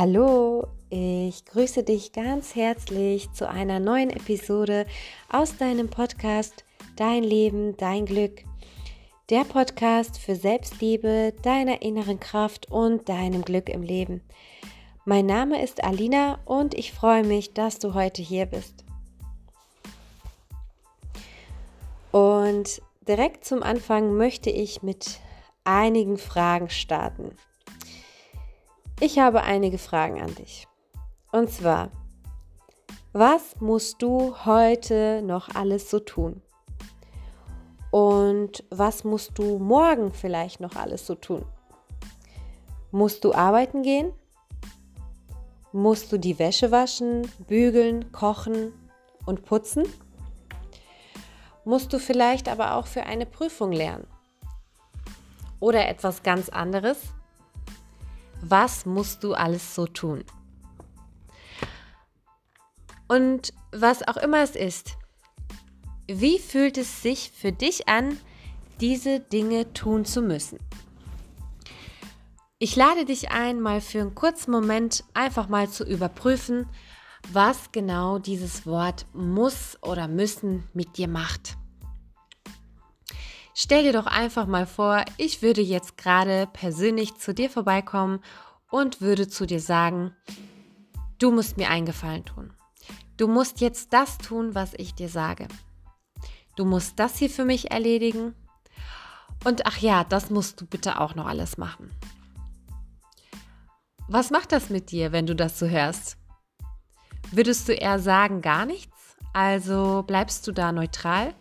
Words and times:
Hallo, 0.00 0.66
ich 0.88 1.44
grüße 1.44 1.82
dich 1.82 2.12
ganz 2.12 2.54
herzlich 2.54 3.30
zu 3.32 3.46
einer 3.46 3.80
neuen 3.80 4.08
Episode 4.08 4.86
aus 5.30 5.58
deinem 5.58 5.90
Podcast 5.90 6.64
Dein 6.96 7.22
Leben, 7.22 7.76
dein 7.76 8.06
Glück. 8.06 8.44
Der 9.28 9.44
Podcast 9.44 10.16
für 10.16 10.36
Selbstliebe, 10.36 11.34
deiner 11.42 11.82
inneren 11.82 12.18
Kraft 12.18 12.70
und 12.70 13.10
deinem 13.10 13.42
Glück 13.42 13.68
im 13.68 13.82
Leben. 13.82 14.22
Mein 15.04 15.26
Name 15.26 15.62
ist 15.62 15.84
Alina 15.84 16.38
und 16.46 16.72
ich 16.72 16.92
freue 16.92 17.22
mich, 17.22 17.52
dass 17.52 17.78
du 17.78 17.92
heute 17.92 18.22
hier 18.22 18.46
bist. 18.46 18.86
Und 22.10 22.80
direkt 23.06 23.44
zum 23.44 23.62
Anfang 23.62 24.16
möchte 24.16 24.48
ich 24.48 24.82
mit 24.82 25.20
einigen 25.64 26.16
Fragen 26.16 26.70
starten. 26.70 27.36
Ich 29.02 29.18
habe 29.18 29.42
einige 29.42 29.78
Fragen 29.78 30.20
an 30.20 30.34
dich. 30.34 30.68
Und 31.32 31.50
zwar, 31.50 31.88
was 33.14 33.58
musst 33.58 34.02
du 34.02 34.36
heute 34.44 35.22
noch 35.22 35.48
alles 35.54 35.88
so 35.88 36.00
tun? 36.00 36.42
Und 37.90 38.62
was 38.68 39.02
musst 39.04 39.38
du 39.38 39.58
morgen 39.58 40.12
vielleicht 40.12 40.60
noch 40.60 40.76
alles 40.76 41.06
so 41.06 41.14
tun? 41.14 41.46
Musst 42.90 43.24
du 43.24 43.32
arbeiten 43.32 43.82
gehen? 43.82 44.12
Musst 45.72 46.12
du 46.12 46.18
die 46.18 46.38
Wäsche 46.38 46.70
waschen, 46.70 47.22
bügeln, 47.48 48.12
kochen 48.12 48.74
und 49.24 49.46
putzen? 49.46 49.84
Musst 51.64 51.90
du 51.94 51.98
vielleicht 51.98 52.50
aber 52.50 52.74
auch 52.74 52.86
für 52.86 53.04
eine 53.04 53.24
Prüfung 53.24 53.72
lernen? 53.72 54.06
Oder 55.58 55.88
etwas 55.88 56.22
ganz 56.22 56.50
anderes? 56.50 56.98
Was 58.42 58.86
musst 58.86 59.24
du 59.24 59.34
alles 59.34 59.74
so 59.74 59.86
tun? 59.86 60.24
Und 63.08 63.52
was 63.72 64.06
auch 64.06 64.16
immer 64.16 64.42
es 64.42 64.54
ist, 64.54 64.96
wie 66.06 66.38
fühlt 66.38 66.78
es 66.78 67.02
sich 67.02 67.32
für 67.34 67.52
dich 67.52 67.88
an, 67.88 68.16
diese 68.80 69.20
Dinge 69.20 69.72
tun 69.72 70.04
zu 70.04 70.22
müssen? 70.22 70.58
Ich 72.58 72.76
lade 72.76 73.04
dich 73.04 73.30
ein, 73.30 73.60
mal 73.60 73.80
für 73.80 74.00
einen 74.00 74.14
kurzen 74.14 74.50
Moment 74.50 75.04
einfach 75.14 75.48
mal 75.48 75.68
zu 75.68 75.84
überprüfen, 75.84 76.66
was 77.32 77.72
genau 77.72 78.18
dieses 78.18 78.66
Wort 78.66 79.06
muss 79.12 79.78
oder 79.82 80.08
müssen 80.08 80.64
mit 80.74 80.98
dir 80.98 81.08
macht. 81.08 81.56
Stell 83.54 83.82
dir 83.82 83.92
doch 83.92 84.06
einfach 84.06 84.46
mal 84.46 84.66
vor, 84.66 85.04
ich 85.16 85.42
würde 85.42 85.60
jetzt 85.60 85.96
gerade 85.96 86.48
persönlich 86.52 87.16
zu 87.16 87.34
dir 87.34 87.50
vorbeikommen 87.50 88.20
und 88.70 89.00
würde 89.00 89.28
zu 89.28 89.46
dir 89.46 89.60
sagen, 89.60 90.14
du 91.18 91.30
musst 91.30 91.56
mir 91.56 91.68
einen 91.68 91.86
Gefallen 91.86 92.24
tun. 92.24 92.52
Du 93.16 93.28
musst 93.28 93.60
jetzt 93.60 93.92
das 93.92 94.18
tun, 94.18 94.54
was 94.54 94.72
ich 94.74 94.94
dir 94.94 95.08
sage. 95.08 95.48
Du 96.56 96.64
musst 96.64 96.98
das 96.98 97.18
hier 97.18 97.30
für 97.30 97.44
mich 97.44 97.70
erledigen. 97.70 98.34
Und 99.44 99.66
ach 99.66 99.78
ja, 99.78 100.04
das 100.04 100.30
musst 100.30 100.60
du 100.60 100.66
bitte 100.66 101.00
auch 101.00 101.14
noch 101.14 101.26
alles 101.26 101.58
machen. 101.58 101.90
Was 104.08 104.30
macht 104.30 104.52
das 104.52 104.70
mit 104.70 104.90
dir, 104.90 105.12
wenn 105.12 105.26
du 105.26 105.36
das 105.36 105.58
so 105.58 105.66
hörst? 105.66 106.16
Würdest 107.30 107.68
du 107.68 107.74
eher 107.74 107.98
sagen, 107.98 108.42
gar 108.42 108.66
nichts? 108.66 109.16
Also 109.32 110.02
bleibst 110.06 110.46
du 110.46 110.52
da 110.52 110.72
neutral? 110.72 111.34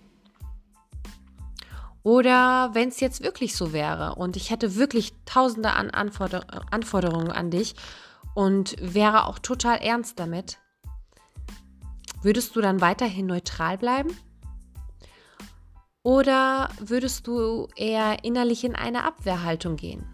Oder 2.04 2.70
wenn 2.74 2.90
es 2.90 3.00
jetzt 3.00 3.24
wirklich 3.24 3.56
so 3.56 3.74
wäre 3.74 4.16
und 4.16 4.38
ich 4.38 4.50
hätte 4.50 4.76
wirklich 4.76 5.14
tausende 5.26 5.72
an 5.72 5.90
Anforder 5.90 6.46
Anforderungen 6.72 7.32
an 7.32 7.52
dich 7.52 7.76
und 8.34 8.76
wäre 8.80 9.28
auch 9.28 9.40
total 9.40 9.80
ernst 9.80 10.20
damit, 10.20 10.60
würdest 12.22 12.56
du 12.56 12.62
dann 12.62 12.82
weiterhin 12.82 13.26
neutral 13.26 13.78
bleiben? 13.78 14.16
Oder 16.04 16.70
würdest 16.80 17.28
du 17.28 17.68
eher 17.76 18.24
innerlich 18.24 18.64
in 18.64 18.76
eine 18.76 19.04
Abwehrhaltung 19.04 19.76
gehen? 19.76 20.06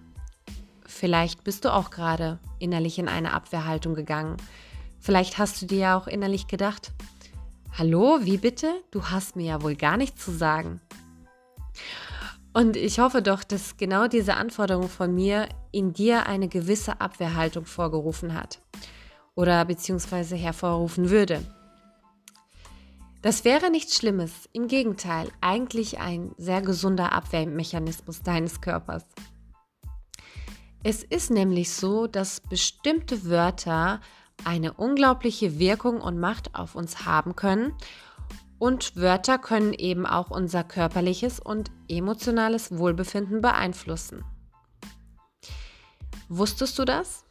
Vielleicht 0.88 1.44
bist 1.44 1.66
du 1.66 1.74
auch 1.74 1.92
gerade 1.92 2.40
innerlich 2.58 2.98
in 2.98 3.08
eine 3.08 3.34
Abwehrhaltung 3.34 3.94
gegangen. 3.94 4.38
Vielleicht 5.00 5.38
hast 5.38 5.62
du 5.62 5.68
dir 5.68 5.78
ja 5.78 5.98
auch 5.98 6.08
innerlich 6.08 6.48
gedacht, 6.48 6.92
hallo, 7.78 8.20
wie 8.22 8.38
bitte? 8.38 8.74
Du 8.90 9.06
hast 9.06 9.36
mir 9.36 9.46
ja 9.46 9.62
wohl 9.62 9.76
gar 9.76 9.98
nichts 9.98 10.26
zu 10.26 10.32
sagen. 10.32 10.82
Und 12.54 12.78
ich 12.78 13.00
hoffe 13.00 13.22
doch, 13.22 13.44
dass 13.44 13.76
genau 13.76 14.08
diese 14.08 14.36
Anforderung 14.36 14.88
von 14.88 15.14
mir 15.14 15.50
in 15.72 15.92
dir 15.92 16.26
eine 16.26 16.48
gewisse 16.48 17.02
Abwehrhaltung 17.02 17.66
vorgerufen 17.66 18.34
hat 18.34 18.60
oder 19.36 19.66
beziehungsweise 19.66 20.38
hervorrufen 20.38 21.10
würde. 21.10 21.42
Das 23.22 23.44
wäre 23.44 23.72
nichts 23.72 23.98
Schlimmes, 23.98 24.32
im 24.54 24.68
Gegenteil, 24.68 25.30
eigentlich 25.42 26.00
ein 26.00 26.34
sehr 26.38 26.62
gesunder 26.62 27.12
Abwehrmechanismus 27.12 28.22
deines 28.22 28.62
Körpers. 28.62 29.04
Es 30.84 31.04
ist 31.04 31.32
nämlich 31.32 31.74
so, 31.74 32.06
dass 32.06 32.40
bestimmte 32.40 33.26
Wörter 33.26 34.00
eine 34.44 34.74
unglaubliche 34.74 35.58
Wirkung 35.58 36.00
und 36.00 36.20
Macht 36.20 36.54
auf 36.54 36.76
uns 36.76 37.06
haben 37.06 37.36
können 37.36 37.74
und 38.58 38.96
Wörter 38.96 39.38
können 39.38 39.74
eben 39.74 40.06
auch 40.06 40.32
unser 40.32 40.64
körperliches 40.64 41.40
und 41.40 41.72
emotionales 41.90 42.78
Wohlbefinden 42.78 43.42
beeinflussen. 43.42 44.24
Wusstest 46.30 46.80
du 46.80 46.86
das? 46.86 47.26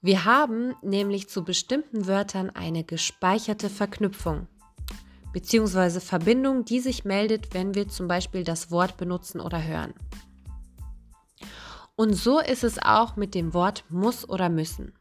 Wir 0.00 0.24
haben 0.24 0.74
nämlich 0.82 1.28
zu 1.28 1.44
bestimmten 1.44 2.06
Wörtern 2.06 2.48
eine 2.48 2.84
gespeicherte 2.84 3.68
Verknüpfung 3.68 4.46
bzw. 5.32 6.00
Verbindung, 6.00 6.64
die 6.64 6.80
sich 6.80 7.04
meldet, 7.04 7.52
wenn 7.52 7.74
wir 7.74 7.88
zum 7.88 8.08
Beispiel 8.08 8.44
das 8.44 8.70
Wort 8.70 8.96
benutzen 8.96 9.40
oder 9.40 9.62
hören. 9.62 9.92
Und 11.96 12.14
so 12.14 12.40
ist 12.40 12.64
es 12.64 12.78
auch 12.78 13.16
mit 13.16 13.34
dem 13.34 13.52
Wort 13.52 13.84
muss 13.90 14.26
oder 14.26 14.48
müssen. 14.48 14.94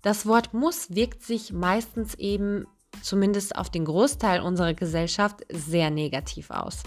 Das 0.00 0.24
Wort 0.24 0.54
muss 0.54 0.94
wirkt 0.94 1.22
sich 1.22 1.52
meistens 1.52 2.14
eben 2.14 2.66
zumindest 3.02 3.56
auf 3.56 3.70
den 3.70 3.84
Großteil 3.84 4.40
unserer 4.40 4.74
Gesellschaft, 4.74 5.40
sehr 5.50 5.90
negativ 5.90 6.50
aus. 6.50 6.82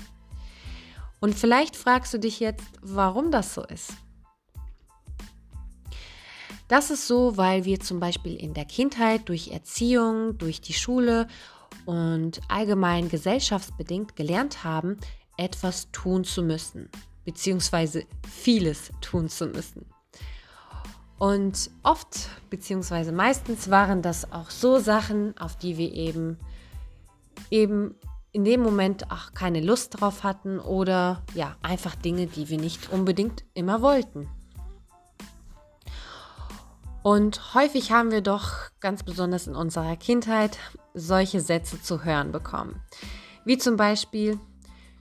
Und 1.19 1.35
vielleicht 1.35 1.75
fragst 1.75 2.13
du 2.13 2.19
dich 2.19 2.39
jetzt, 2.39 2.65
warum 2.81 3.31
das 3.31 3.53
so 3.53 3.63
ist. 3.63 3.93
Das 6.67 6.89
ist 6.89 7.05
so, 7.05 7.35
weil 7.35 7.65
wir 7.65 7.79
zum 7.81 7.99
Beispiel 7.99 8.35
in 8.35 8.53
der 8.53 8.65
Kindheit 8.65 9.27
durch 9.27 9.49
Erziehung, 9.49 10.37
durch 10.37 10.61
die 10.61 10.73
Schule 10.73 11.27
und 11.85 12.39
allgemein 12.47 13.09
gesellschaftsbedingt 13.09 14.15
gelernt 14.15 14.63
haben, 14.63 14.97
etwas 15.37 15.91
tun 15.91 16.23
zu 16.23 16.41
müssen, 16.41 16.89
beziehungsweise 17.25 18.05
vieles 18.29 18.91
tun 19.01 19.27
zu 19.27 19.47
müssen. 19.47 19.85
Und 21.21 21.69
oft, 21.83 22.29
beziehungsweise 22.49 23.11
meistens 23.11 23.69
waren 23.69 24.01
das 24.01 24.31
auch 24.31 24.49
so 24.49 24.79
Sachen, 24.79 25.37
auf 25.37 25.55
die 25.55 25.77
wir 25.77 25.93
eben, 25.93 26.39
eben 27.51 27.93
in 28.31 28.43
dem 28.43 28.63
Moment 28.63 29.11
auch 29.11 29.31
keine 29.35 29.61
Lust 29.61 30.01
drauf 30.01 30.23
hatten 30.23 30.57
oder 30.57 31.21
ja, 31.35 31.57
einfach 31.61 31.93
Dinge, 31.93 32.25
die 32.25 32.49
wir 32.49 32.57
nicht 32.57 32.91
unbedingt 32.91 33.43
immer 33.53 33.83
wollten. 33.83 34.31
Und 37.03 37.53
häufig 37.53 37.91
haben 37.91 38.09
wir 38.09 38.21
doch 38.21 38.71
ganz 38.79 39.03
besonders 39.03 39.45
in 39.45 39.55
unserer 39.55 39.97
Kindheit 39.97 40.57
solche 40.95 41.39
Sätze 41.39 41.79
zu 41.83 42.03
hören 42.03 42.31
bekommen. 42.31 42.81
Wie 43.45 43.59
zum 43.59 43.77
Beispiel, 43.77 44.39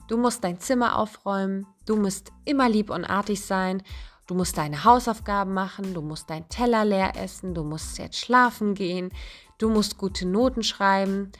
du 0.07 0.19
musst 0.19 0.45
dein 0.45 0.61
Zimmer 0.61 0.99
aufräumen, 0.99 1.67
du 1.87 1.97
musst 1.97 2.31
immer 2.45 2.69
lieb 2.69 2.91
und 2.91 3.07
artig 3.07 3.43
sein 3.43 3.83
Du 4.31 4.37
musst 4.37 4.59
deine 4.59 4.85
Hausaufgaben 4.85 5.53
machen, 5.55 5.93
du 5.93 6.03
musst 6.03 6.31
dein 6.31 6.49
Teller 6.49 6.85
leer 6.85 7.17
essen, 7.17 7.53
du 7.53 7.65
musst 7.65 7.99
jetzt 7.99 8.17
schlafen 8.17 8.77
gehen, 8.77 9.11
du 9.59 9.69
musst 9.69 9.99
gute 9.99 10.25
Noten 10.25 10.63
schreiben, 10.63 11.33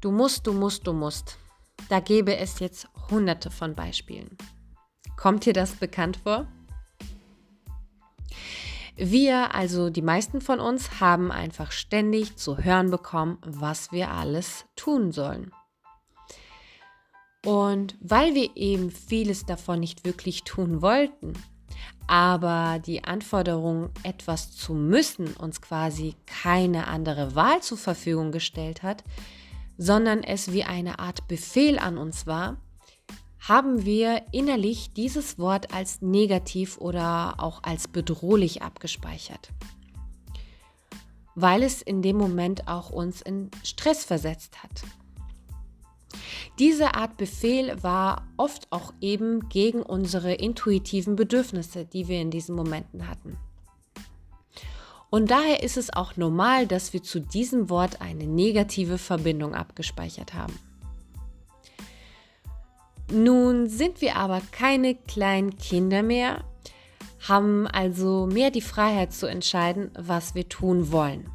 du 0.00 0.10
musst, 0.10 0.48
du 0.48 0.52
musst, 0.52 0.84
du 0.88 0.92
musst. 0.92 1.38
Da 1.88 2.00
gäbe 2.00 2.36
es 2.36 2.58
jetzt 2.58 2.88
hunderte 3.12 3.52
von 3.52 3.76
Beispielen. 3.76 4.36
Kommt 5.16 5.46
dir 5.46 5.52
das 5.52 5.76
bekannt 5.76 6.16
vor? 6.16 6.48
Wir, 8.96 9.54
also 9.54 9.88
die 9.88 10.02
meisten 10.02 10.40
von 10.40 10.58
uns, 10.58 10.98
haben 10.98 11.30
einfach 11.30 11.70
ständig 11.70 12.34
zu 12.38 12.58
hören 12.58 12.90
bekommen, 12.90 13.38
was 13.46 13.92
wir 13.92 14.10
alles 14.10 14.64
tun 14.74 15.12
sollen. 15.12 15.52
Und 17.46 17.96
weil 18.00 18.34
wir 18.34 18.56
eben 18.56 18.90
vieles 18.90 19.46
davon 19.46 19.78
nicht 19.78 20.04
wirklich 20.04 20.42
tun 20.42 20.82
wollten, 20.82 21.34
aber 22.06 22.78
die 22.78 23.04
Anforderung, 23.04 23.90
etwas 24.02 24.50
zu 24.50 24.74
müssen, 24.74 25.34
uns 25.34 25.60
quasi 25.60 26.14
keine 26.26 26.86
andere 26.86 27.34
Wahl 27.34 27.62
zur 27.62 27.78
Verfügung 27.78 28.32
gestellt 28.32 28.82
hat, 28.82 29.04
sondern 29.78 30.22
es 30.22 30.52
wie 30.52 30.64
eine 30.64 30.98
Art 30.98 31.26
Befehl 31.28 31.78
an 31.78 31.98
uns 31.98 32.26
war, 32.26 32.56
haben 33.40 33.84
wir 33.84 34.22
innerlich 34.30 34.92
dieses 34.92 35.38
Wort 35.38 35.74
als 35.74 36.00
negativ 36.00 36.78
oder 36.78 37.34
auch 37.38 37.62
als 37.64 37.88
bedrohlich 37.88 38.62
abgespeichert, 38.62 39.50
weil 41.34 41.64
es 41.64 41.82
in 41.82 42.02
dem 42.02 42.16
Moment 42.16 42.68
auch 42.68 42.90
uns 42.90 43.20
in 43.20 43.50
Stress 43.64 44.04
versetzt 44.04 44.62
hat. 44.62 44.82
Diese 46.58 46.94
Art 46.94 47.16
Befehl 47.16 47.82
war 47.82 48.26
oft 48.36 48.66
auch 48.70 48.92
eben 49.00 49.48
gegen 49.48 49.82
unsere 49.82 50.34
intuitiven 50.34 51.16
Bedürfnisse, 51.16 51.84
die 51.84 52.08
wir 52.08 52.20
in 52.20 52.30
diesen 52.30 52.54
Momenten 52.54 53.08
hatten. 53.08 53.36
Und 55.10 55.30
daher 55.30 55.62
ist 55.62 55.76
es 55.76 55.92
auch 55.92 56.16
normal, 56.16 56.66
dass 56.66 56.94
wir 56.94 57.02
zu 57.02 57.20
diesem 57.20 57.68
Wort 57.68 58.00
eine 58.00 58.26
negative 58.26 58.96
Verbindung 58.96 59.54
abgespeichert 59.54 60.32
haben. 60.32 60.58
Nun 63.12 63.68
sind 63.68 64.00
wir 64.00 64.16
aber 64.16 64.40
keine 64.52 64.94
kleinen 64.94 65.58
Kinder 65.58 66.02
mehr, 66.02 66.44
haben 67.28 67.66
also 67.66 68.26
mehr 68.26 68.50
die 68.50 68.62
Freiheit 68.62 69.12
zu 69.12 69.26
entscheiden, 69.26 69.90
was 69.98 70.34
wir 70.34 70.48
tun 70.48 70.92
wollen. 70.92 71.28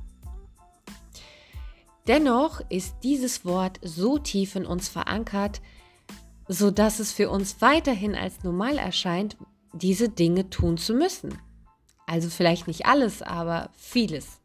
Dennoch 2.08 2.62
ist 2.70 2.96
dieses 3.04 3.44
Wort 3.44 3.80
so 3.84 4.18
tief 4.18 4.56
in 4.56 4.66
uns 4.66 4.88
verankert, 4.88 5.62
so 6.48 6.72
dass 6.72 7.00
es 7.00 7.12
für 7.12 7.30
uns 7.30 7.62
weiterhin 7.62 8.16
als 8.16 8.44
normal 8.44 8.78
erscheint, 8.78 9.36
diese 9.74 10.08
Dinge 10.08 10.50
tun 10.50 10.78
zu 10.78 10.94
müssen. 10.94 11.38
Also 12.06 12.30
vielleicht 12.30 12.68
nicht 12.68 12.86
alles, 12.86 13.22
aber 13.22 13.70
vieles. 13.76 14.40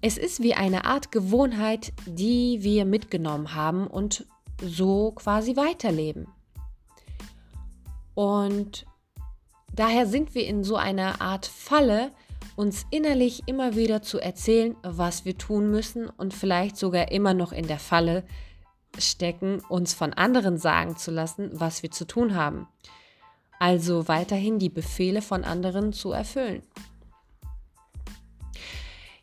Es 0.00 0.16
ist 0.16 0.42
wie 0.42 0.54
eine 0.54 0.84
Art 0.84 1.10
Gewohnheit, 1.10 1.92
die 2.06 2.62
wir 2.62 2.84
mitgenommen 2.84 3.54
haben 3.54 3.88
und 3.88 4.26
so 4.62 5.10
quasi 5.12 5.56
weiterleben. 5.56 6.28
Und 8.14 8.86
daher 9.72 10.06
sind 10.06 10.34
wir 10.34 10.46
in 10.46 10.62
so 10.62 10.76
einer 10.76 11.20
Art 11.20 11.46
Falle, 11.46 12.12
uns 12.56 12.86
innerlich 12.90 13.42
immer 13.46 13.76
wieder 13.76 14.02
zu 14.02 14.18
erzählen, 14.18 14.76
was 14.82 15.24
wir 15.24 15.38
tun 15.38 15.70
müssen 15.70 16.08
und 16.08 16.34
vielleicht 16.34 16.76
sogar 16.76 17.10
immer 17.10 17.34
noch 17.34 17.52
in 17.52 17.66
der 17.66 17.78
Falle 17.78 18.24
stecken, 18.98 19.60
uns 19.68 19.94
von 19.94 20.12
anderen 20.12 20.58
sagen 20.58 20.96
zu 20.96 21.10
lassen, 21.10 21.50
was 21.52 21.82
wir 21.82 21.90
zu 21.90 22.06
tun 22.06 22.34
haben. 22.34 22.68
Also 23.58 24.08
weiterhin 24.08 24.58
die 24.58 24.68
Befehle 24.68 25.22
von 25.22 25.44
anderen 25.44 25.92
zu 25.92 26.12
erfüllen. 26.12 26.62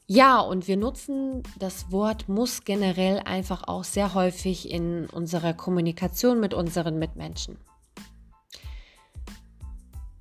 Ja, 0.08 0.40
und 0.40 0.68
wir 0.68 0.76
nutzen 0.76 1.44
das 1.60 1.92
Wort 1.92 2.28
muss 2.30 2.64
generell 2.64 3.20
einfach 3.26 3.68
auch 3.68 3.84
sehr 3.84 4.16
häufig 4.16 4.72
in 4.72 5.06
unserer 5.06 5.54
Kommunikation 5.54 6.40
mit 6.40 6.56
unseren 6.56 6.98
Mitmenschen. 6.98 7.60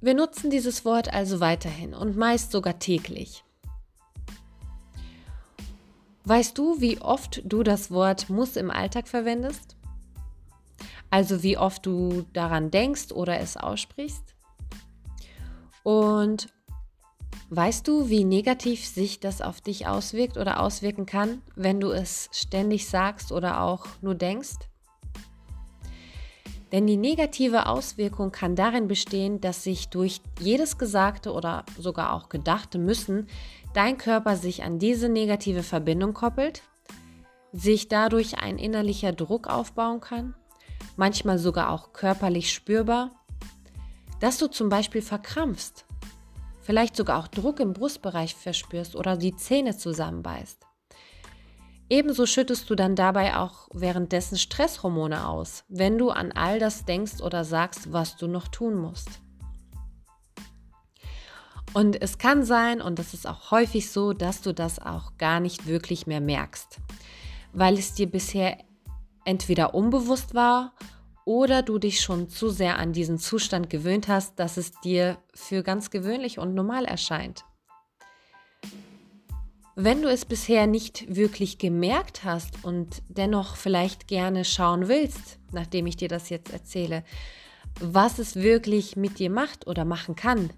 Wir 0.01 0.15
nutzen 0.15 0.51
dieses 0.51 0.85
Wort 0.85 1.13
also 1.13 1.41
weiterhin 1.41 1.95
und 1.95 2.17
meist 2.17 2.53
sogar 2.53 2.79
täglich. 2.79 3.45
Weißt 6.25 6.57
du, 6.59 6.81
wie 6.81 7.01
oft 7.01 7.43
du 7.45 7.63
das 7.63 7.91
Wort 7.91 8.29
muss 8.29 8.57
im 8.57 8.71
Alltag 8.71 9.09
verwendest? 9.09 9.77
Also 11.11 11.43
wie 11.43 11.57
oft 11.57 11.87
du 11.87 12.27
daran 12.33 12.71
denkst 12.71 13.13
oder 13.13 13.41
es 13.41 13.57
aussprichst? 13.57 14.35
Und 15.83 16.49
Weißt 17.51 17.89
du, 17.89 18.11
wie 18.11 18.25
negativ 18.25 18.87
sich 18.87 19.21
das 19.21 19.41
auf 19.41 19.63
dich 19.63 19.87
auswirkt 19.87 20.37
oder 20.37 20.61
auswirken 20.61 21.07
kann, 21.07 21.41
wenn 21.57 21.81
du 21.81 21.91
es 21.93 22.29
ständig 22.31 22.87
sagst 22.87 23.33
oder 23.33 23.63
auch 23.63 23.87
nur 24.03 24.15
denkst? 24.15 24.69
Denn 26.73 26.87
die 26.87 26.97
negative 26.97 27.67
Auswirkung 27.67 28.31
kann 28.31 28.55
darin 28.55 28.89
bestehen, 28.89 29.41
dass 29.41 29.65
sich 29.65 29.89
durch 29.89 30.21
jedes 30.39 30.77
Gesagte 30.79 31.33
oder 31.33 31.65
sogar 31.79 32.13
auch 32.13 32.29
Gedachte 32.29 32.79
müssen 32.79 33.27
dein 33.75 33.99
Körper 33.99 34.37
sich 34.37 34.63
an 34.65 34.79
diese 34.79 35.09
negative 35.09 35.63
Verbindung 35.63 36.15
koppelt, 36.15 36.63
sich 37.53 37.89
dadurch 37.89 38.39
ein 38.39 38.59
innerlicher 38.59 39.13
Druck 39.13 39.47
aufbauen 39.47 40.01
kann, 40.01 40.35
manchmal 40.97 41.39
sogar 41.39 41.71
auch 41.71 41.93
körperlich 41.93 42.53
spürbar, 42.53 43.11
dass 44.21 44.39
du 44.39 44.49
zum 44.49 44.69
Beispiel 44.69 45.03
verkrampfst 45.03 45.85
vielleicht 46.69 46.97
sogar 46.97 47.19
auch 47.19 47.29
Druck 47.29 47.61
im 47.61 47.73
Brustbereich 47.73 48.35
verspürst 48.35 48.95
oder 48.95 49.17
die 49.17 49.35
Zähne 49.35 49.75
zusammenbeißt. 49.75 50.68
Ebenso 51.91 52.27
schüttest 52.27 52.69
du 52.69 52.75
dann 52.75 52.97
dabei 52.97 53.37
auch 53.37 53.69
währenddessen 53.73 54.37
Stresshormone 54.37 55.27
aus, 55.27 55.65
wenn 55.69 55.97
du 55.97 56.11
an 56.11 56.33
all 56.33 56.59
das 56.59 56.85
denkst 56.85 57.23
oder 57.23 57.45
sagst, 57.45 57.93
was 57.93 58.17
du 58.17 58.27
noch 58.27 58.49
tun 58.49 58.77
musst. 58.77 59.09
Und 61.73 62.01
es 62.01 62.19
kann 62.19 62.45
sein, 62.45 62.81
und 62.81 62.99
das 62.99 63.15
ist 63.15 63.27
auch 63.27 63.51
häufig 63.51 63.91
so, 63.91 64.13
dass 64.13 64.43
du 64.43 64.53
das 64.53 64.79
auch 64.79 65.17
gar 65.17 65.41
nicht 65.41 65.67
wirklich 65.67 66.07
mehr 66.07 66.21
merkst, 66.21 66.79
weil 67.53 67.79
es 67.79 67.95
dir 67.95 68.11
bisher 68.11 68.59
entweder 69.25 69.75
unbewusst 69.75 70.35
war 70.35 70.73
oder 71.25 71.63
du 71.63 71.79
dich 71.79 72.01
schon 72.01 72.29
zu 72.31 72.49
sehr 72.49 72.79
an 72.79 72.93
diesen 72.93 73.19
Zustand 73.19 73.69
gewöhnt 73.69 74.09
hast, 74.09 74.39
dass 74.39 74.57
es 74.57 74.73
dir 74.81 75.19
für 75.35 75.63
ganz 75.63 75.91
gewöhnlich 75.91 76.39
und 76.39 76.55
normal 76.55 76.87
erscheint. 76.87 77.45
Wenn 79.81 80.03
du 80.03 80.09
es 80.09 80.25
bisher 80.25 80.67
nicht 80.67 81.15
wirklich 81.15 81.59
gemerkt 81.59 82.25
hast 82.25 82.65
und 82.65 83.01
dennoch 83.07 83.55
vielleicht 83.55 84.09
gerne 84.09 84.45
schauen 84.45 84.89
willst, 84.89 85.39
nachdem 85.53 85.87
ich 85.87 85.97
dir 85.97 86.09
das 86.09 86.31
jetzt 86.31 86.53
erzähle, 86.53 87.05
was 87.81 88.19
es 88.19 88.35
wirklich 88.35 88.97
mit 88.97 89.21
dir 89.21 89.31
macht 89.31 89.69
oder 89.69 89.85
machen 89.85 90.17
kann, 90.17 90.51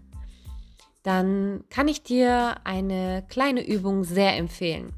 dann 1.03 1.65
kann 1.69 1.87
ich 1.87 2.03
dir 2.03 2.65
eine 2.65 3.23
kleine 3.29 3.63
Übung 3.63 4.05
sehr 4.05 4.39
empfehlen. 4.39 4.95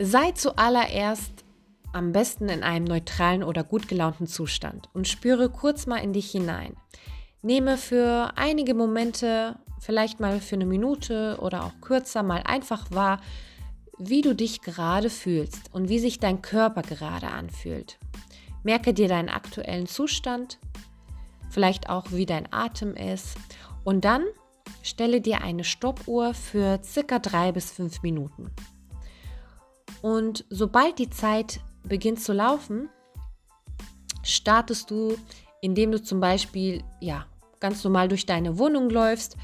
Sei 0.00 0.32
zuallererst 0.32 1.44
am 1.92 2.10
besten 2.10 2.48
in 2.48 2.64
einem 2.64 2.86
neutralen 2.86 3.44
oder 3.44 3.62
gut 3.62 3.86
gelaunten 3.86 4.26
Zustand 4.26 4.88
und 4.94 5.06
spüre 5.06 5.48
kurz 5.48 5.86
mal 5.86 5.98
in 5.98 6.12
dich 6.12 6.28
hinein. 6.28 6.74
Nehme 7.40 7.76
für 7.76 8.32
einige 8.34 8.74
Momente, 8.74 9.60
vielleicht 9.78 10.20
mal 10.20 10.40
für 10.40 10.56
eine 10.56 10.66
Minute 10.66 11.38
oder 11.40 11.64
auch 11.64 11.80
kürzer, 11.80 12.22
mal 12.22 12.42
einfach 12.44 12.90
wahr, 12.90 13.20
wie 13.98 14.20
du 14.20 14.34
dich 14.34 14.60
gerade 14.60 15.10
fühlst 15.10 15.72
und 15.72 15.88
wie 15.88 15.98
sich 15.98 16.18
dein 16.18 16.42
Körper 16.42 16.82
gerade 16.82 17.28
anfühlt. 17.28 17.98
Merke 18.62 18.92
dir 18.92 19.08
deinen 19.08 19.28
aktuellen 19.28 19.86
Zustand, 19.86 20.58
vielleicht 21.50 21.88
auch 21.88 22.10
wie 22.10 22.26
dein 22.26 22.52
Atem 22.52 22.94
ist 22.94 23.36
und 23.84 24.04
dann 24.04 24.24
stelle 24.82 25.20
dir 25.20 25.42
eine 25.42 25.64
Stoppuhr 25.64 26.34
für 26.34 26.80
circa 26.82 27.18
drei 27.18 27.52
bis 27.52 27.70
fünf 27.70 28.02
Minuten. 28.02 28.50
Und 30.02 30.44
sobald 30.50 30.98
die 30.98 31.10
Zeit 31.10 31.60
beginnt 31.84 32.20
zu 32.20 32.32
laufen, 32.32 32.88
startest 34.22 34.90
du, 34.90 35.16
indem 35.60 35.92
du 35.92 36.02
zum 36.02 36.20
Beispiel 36.20 36.82
ja, 37.00 37.26
ganz 37.60 37.82
normal 37.82 38.08
durch 38.08 38.26
deine 38.26 38.58
Wohnung 38.58 38.90
läufst 38.90 39.36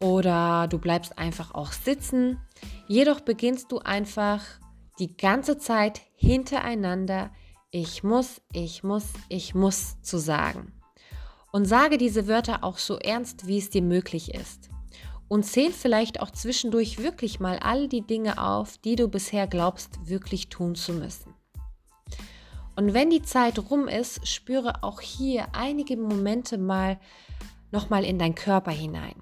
oder 0.00 0.68
du 0.68 0.78
bleibst 0.78 1.18
einfach 1.18 1.54
auch 1.54 1.72
sitzen. 1.72 2.38
Jedoch 2.88 3.20
beginnst 3.20 3.72
du 3.72 3.78
einfach 3.78 4.42
die 4.98 5.16
ganze 5.16 5.58
Zeit 5.58 6.00
hintereinander 6.14 7.30
ich 7.78 8.02
muss, 8.02 8.40
ich 8.52 8.84
muss, 8.84 9.12
ich 9.28 9.54
muss 9.54 10.00
zu 10.00 10.16
sagen. 10.16 10.72
Und 11.52 11.66
sage 11.66 11.98
diese 11.98 12.26
Wörter 12.26 12.64
auch 12.64 12.78
so 12.78 12.96
ernst, 12.98 13.46
wie 13.46 13.58
es 13.58 13.68
dir 13.68 13.82
möglich 13.82 14.34
ist. 14.34 14.70
Und 15.28 15.44
zähl 15.44 15.72
vielleicht 15.72 16.20
auch 16.20 16.30
zwischendurch 16.30 16.98
wirklich 16.98 17.38
mal 17.38 17.58
all 17.58 17.88
die 17.88 18.00
Dinge 18.00 18.42
auf, 18.42 18.78
die 18.78 18.96
du 18.96 19.08
bisher 19.08 19.46
glaubst, 19.46 20.08
wirklich 20.08 20.48
tun 20.48 20.74
zu 20.74 20.94
müssen. 20.94 21.34
Und 22.76 22.94
wenn 22.94 23.10
die 23.10 23.22
Zeit 23.22 23.58
rum 23.70 23.88
ist, 23.88 24.26
spüre 24.26 24.82
auch 24.82 25.02
hier 25.02 25.48
einige 25.54 25.98
Momente 25.98 26.56
mal 26.56 26.98
nochmal 27.72 28.04
in 28.04 28.18
deinen 28.18 28.34
Körper 28.34 28.70
hinein. 28.70 29.20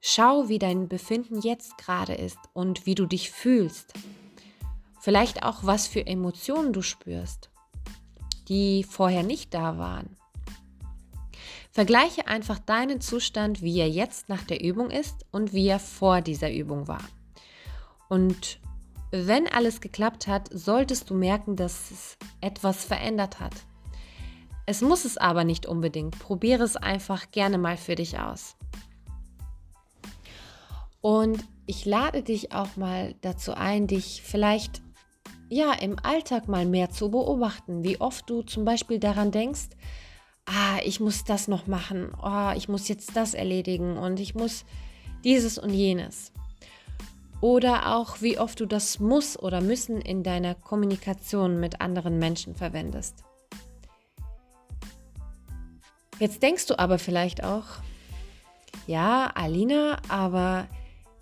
Schau, 0.00 0.48
wie 0.48 0.58
dein 0.58 0.88
Befinden 0.88 1.40
jetzt 1.40 1.76
gerade 1.78 2.14
ist 2.14 2.38
und 2.52 2.86
wie 2.86 2.94
du 2.94 3.06
dich 3.06 3.30
fühlst. 3.30 3.92
Vielleicht 5.00 5.42
auch, 5.42 5.64
was 5.64 5.86
für 5.86 6.06
Emotionen 6.06 6.72
du 6.72 6.82
spürst, 6.82 7.50
die 8.48 8.84
vorher 8.84 9.22
nicht 9.22 9.54
da 9.54 9.78
waren. 9.78 10.16
Vergleiche 11.70 12.26
einfach 12.26 12.58
deinen 12.58 13.00
Zustand, 13.00 13.62
wie 13.62 13.78
er 13.78 13.88
jetzt 13.88 14.28
nach 14.28 14.42
der 14.42 14.62
Übung 14.62 14.90
ist 14.90 15.26
und 15.30 15.52
wie 15.52 15.68
er 15.68 15.78
vor 15.78 16.20
dieser 16.20 16.52
Übung 16.52 16.88
war. 16.88 17.04
Und 18.08 18.58
wenn 19.10 19.46
alles 19.46 19.80
geklappt 19.80 20.26
hat, 20.26 20.48
solltest 20.52 21.08
du 21.10 21.14
merken, 21.14 21.56
dass 21.56 21.90
es 21.90 22.18
etwas 22.40 22.84
verändert 22.84 23.40
hat. 23.40 23.54
Es 24.66 24.82
muss 24.82 25.04
es 25.04 25.16
aber 25.16 25.44
nicht 25.44 25.66
unbedingt. 25.66 26.18
Probiere 26.18 26.64
es 26.64 26.76
einfach 26.76 27.30
gerne 27.30 27.56
mal 27.56 27.76
für 27.76 27.94
dich 27.94 28.18
aus. 28.18 28.56
Und 31.00 31.44
ich 31.66 31.84
lade 31.84 32.22
dich 32.22 32.52
auch 32.52 32.76
mal 32.76 33.14
dazu 33.20 33.54
ein, 33.54 33.86
dich 33.86 34.22
vielleicht 34.24 34.82
ja 35.48 35.72
im 35.72 35.96
Alltag 36.02 36.48
mal 36.48 36.66
mehr 36.66 36.90
zu 36.90 37.10
beobachten, 37.10 37.82
wie 37.84 38.00
oft 38.00 38.28
du 38.28 38.42
zum 38.42 38.64
Beispiel 38.64 38.98
daran 38.98 39.30
denkst, 39.30 39.68
ah, 40.46 40.78
ich 40.84 41.00
muss 41.00 41.24
das 41.24 41.48
noch 41.48 41.66
machen, 41.66 42.12
oh, 42.22 42.52
ich 42.56 42.68
muss 42.68 42.88
jetzt 42.88 43.16
das 43.16 43.34
erledigen 43.34 43.96
und 43.96 44.18
ich 44.20 44.34
muss 44.34 44.64
dieses 45.24 45.58
und 45.58 45.70
jenes. 45.70 46.32
Oder 47.40 47.94
auch, 47.94 48.20
wie 48.20 48.38
oft 48.38 48.58
du 48.58 48.66
das 48.66 48.98
muss 48.98 49.38
oder 49.38 49.60
müssen 49.60 50.00
in 50.00 50.22
deiner 50.22 50.54
Kommunikation 50.54 51.60
mit 51.60 51.80
anderen 51.80 52.18
Menschen 52.18 52.56
verwendest. 52.56 53.22
Jetzt 56.18 56.42
denkst 56.42 56.66
du 56.66 56.78
aber 56.78 56.98
vielleicht 56.98 57.44
auch, 57.44 57.64
ja, 58.88 59.30
Alina, 59.34 59.98
aber 60.08 60.66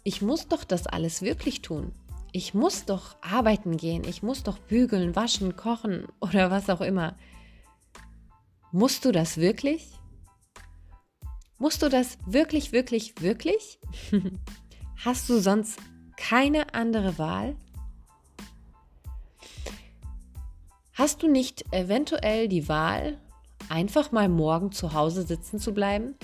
ich 0.06 0.22
muss 0.22 0.46
doch 0.46 0.62
das 0.62 0.86
alles 0.86 1.20
wirklich 1.20 1.62
tun. 1.62 1.90
Ich 2.30 2.54
muss 2.54 2.84
doch 2.84 3.16
arbeiten 3.22 3.76
gehen, 3.76 4.04
ich 4.04 4.22
muss 4.22 4.44
doch 4.44 4.56
bügeln, 4.58 5.16
waschen, 5.16 5.56
kochen 5.56 6.06
oder 6.20 6.48
was 6.48 6.70
auch 6.70 6.80
immer. 6.80 7.16
Musst 8.70 9.04
du 9.04 9.10
das 9.10 9.36
wirklich? 9.36 9.98
Musst 11.58 11.82
du 11.82 11.88
das 11.88 12.18
wirklich, 12.24 12.70
wirklich, 12.70 13.20
wirklich? 13.20 13.80
Hast 15.04 15.28
du 15.28 15.40
sonst 15.40 15.80
keine 16.16 16.72
andere 16.72 17.18
Wahl? 17.18 17.56
Hast 20.92 21.24
du 21.24 21.28
nicht 21.28 21.64
eventuell 21.72 22.46
die 22.46 22.68
Wahl, 22.68 23.18
einfach 23.68 24.12
mal 24.12 24.28
morgen 24.28 24.70
zu 24.70 24.92
Hause 24.92 25.24
sitzen 25.24 25.58
zu 25.58 25.74
bleiben? 25.74 26.14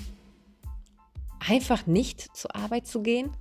Einfach 1.41 1.89
nicht 1.89 2.37
zur 2.37 2.55
Arbeit 2.55 2.87
zu 2.87 3.03
gehen? 3.03 3.37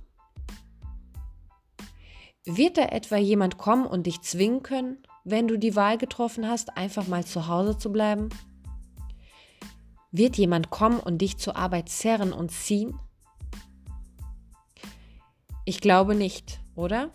Wird 2.44 2.76
da 2.76 2.86
etwa 2.86 3.16
jemand 3.16 3.56
kommen 3.56 3.86
und 3.86 4.06
dich 4.06 4.20
zwingen 4.22 4.64
können, 4.64 4.98
wenn 5.22 5.46
du 5.46 5.56
die 5.56 5.76
Wahl 5.76 5.96
getroffen 5.96 6.48
hast, 6.48 6.76
einfach 6.76 7.06
mal 7.06 7.24
zu 7.24 7.46
Hause 7.46 7.78
zu 7.78 7.92
bleiben? 7.92 8.30
Wird 10.10 10.36
jemand 10.36 10.68
kommen 10.70 10.98
und 10.98 11.18
dich 11.18 11.38
zur 11.38 11.56
Arbeit 11.56 11.88
zerren 11.88 12.32
und 12.32 12.50
ziehen? 12.50 12.98
Ich 15.64 15.80
glaube 15.80 16.16
nicht, 16.16 16.58
oder? 16.74 17.10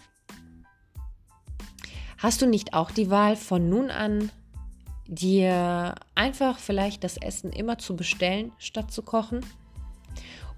Hast 2.17 2.41
du 2.41 2.47
nicht 2.47 2.73
auch 2.73 2.89
die 2.89 3.09
Wahl, 3.09 3.35
von 3.35 3.69
nun 3.69 3.91
an 3.91 4.31
dir 5.07 5.95
einfach 6.15 6.57
vielleicht 6.57 7.03
das 7.03 7.17
Essen 7.17 7.51
immer 7.51 7.77
zu 7.77 7.97
bestellen, 7.97 8.53
statt 8.59 8.91
zu 8.91 9.01
kochen? 9.01 9.45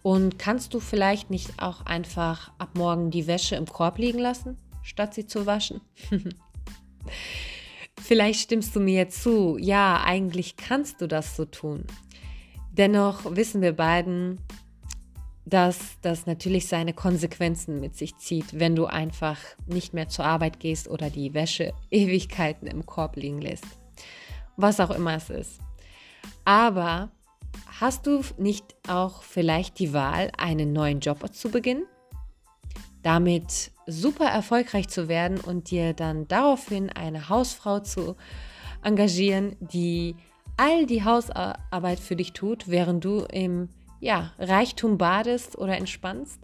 Und 0.02 0.40
kannst 0.40 0.74
du 0.74 0.80
vielleicht 0.80 1.30
nicht 1.30 1.62
auch 1.62 1.86
einfach 1.86 2.52
ab 2.58 2.70
morgen 2.76 3.12
die 3.12 3.28
Wäsche 3.28 3.56
im 3.56 3.66
Korb 3.66 3.98
liegen 3.98 4.20
lassen, 4.20 4.58
statt 4.82 5.14
sie 5.14 5.26
zu 5.26 5.46
waschen? 5.46 5.82
vielleicht 8.00 8.40
stimmst 8.40 8.76
du 8.76 8.80
mir 8.80 9.10
zu, 9.10 9.58
ja, 9.60 10.02
eigentlich 10.04 10.56
kannst 10.56 11.02
du 11.02 11.08
das 11.08 11.36
so 11.36 11.46
tun. 11.46 11.86
Dennoch 12.72 13.36
wissen 13.36 13.62
wir 13.62 13.74
beiden, 13.74 14.40
dass 15.46 16.00
das 16.02 16.26
natürlich 16.26 16.68
seine 16.68 16.94
Konsequenzen 16.94 17.80
mit 17.80 17.96
sich 17.98 18.16
zieht, 18.18 18.60
wenn 18.60 18.76
du 18.76 18.86
einfach 18.86 19.38
nicht 19.68 19.94
mehr 19.94 20.08
zur 20.08 20.26
Arbeit 20.26 20.60
gehst 20.60 20.88
oder 20.88 21.10
die 21.10 21.34
Wäsche 21.34 21.74
Ewigkeiten 21.92 22.68
im 22.68 22.86
Korb 22.86 23.16
liegen 23.16 23.42
lässt. 23.42 23.66
Was 24.56 24.80
auch 24.80 24.92
immer 24.92 25.16
es 25.16 25.30
ist. 25.30 25.60
Aber 26.46 27.12
Hast 27.80 28.08
du 28.08 28.22
nicht 28.38 28.76
auch 28.88 29.24
vielleicht 29.24 29.80
die 29.80 29.94
Wahl, 29.94 30.32
einen 30.38 30.74
neuen 30.74 31.00
Job 31.00 31.34
zu 31.34 31.50
beginnen? 31.50 31.84
Damit 33.04 33.72
super 33.88 34.26
erfolgreich 34.26 34.90
zu 34.90 35.08
werden 35.08 35.40
und 35.40 35.72
dir 35.72 35.94
dann 35.94 36.28
daraufhin 36.28 36.90
eine 36.90 37.30
Hausfrau 37.30 37.80
zu 37.80 38.16
engagieren, 38.84 39.56
die 39.60 40.16
all 40.58 40.86
die 40.86 41.06
Hausarbeit 41.06 42.00
für 42.00 42.18
dich 42.18 42.34
tut, 42.34 42.68
während 42.68 43.06
du 43.06 43.20
im 43.32 43.70
ja, 44.02 44.34
Reichtum 44.38 44.98
badest 44.98 45.58
oder 45.58 45.78
entspannst? 45.78 46.40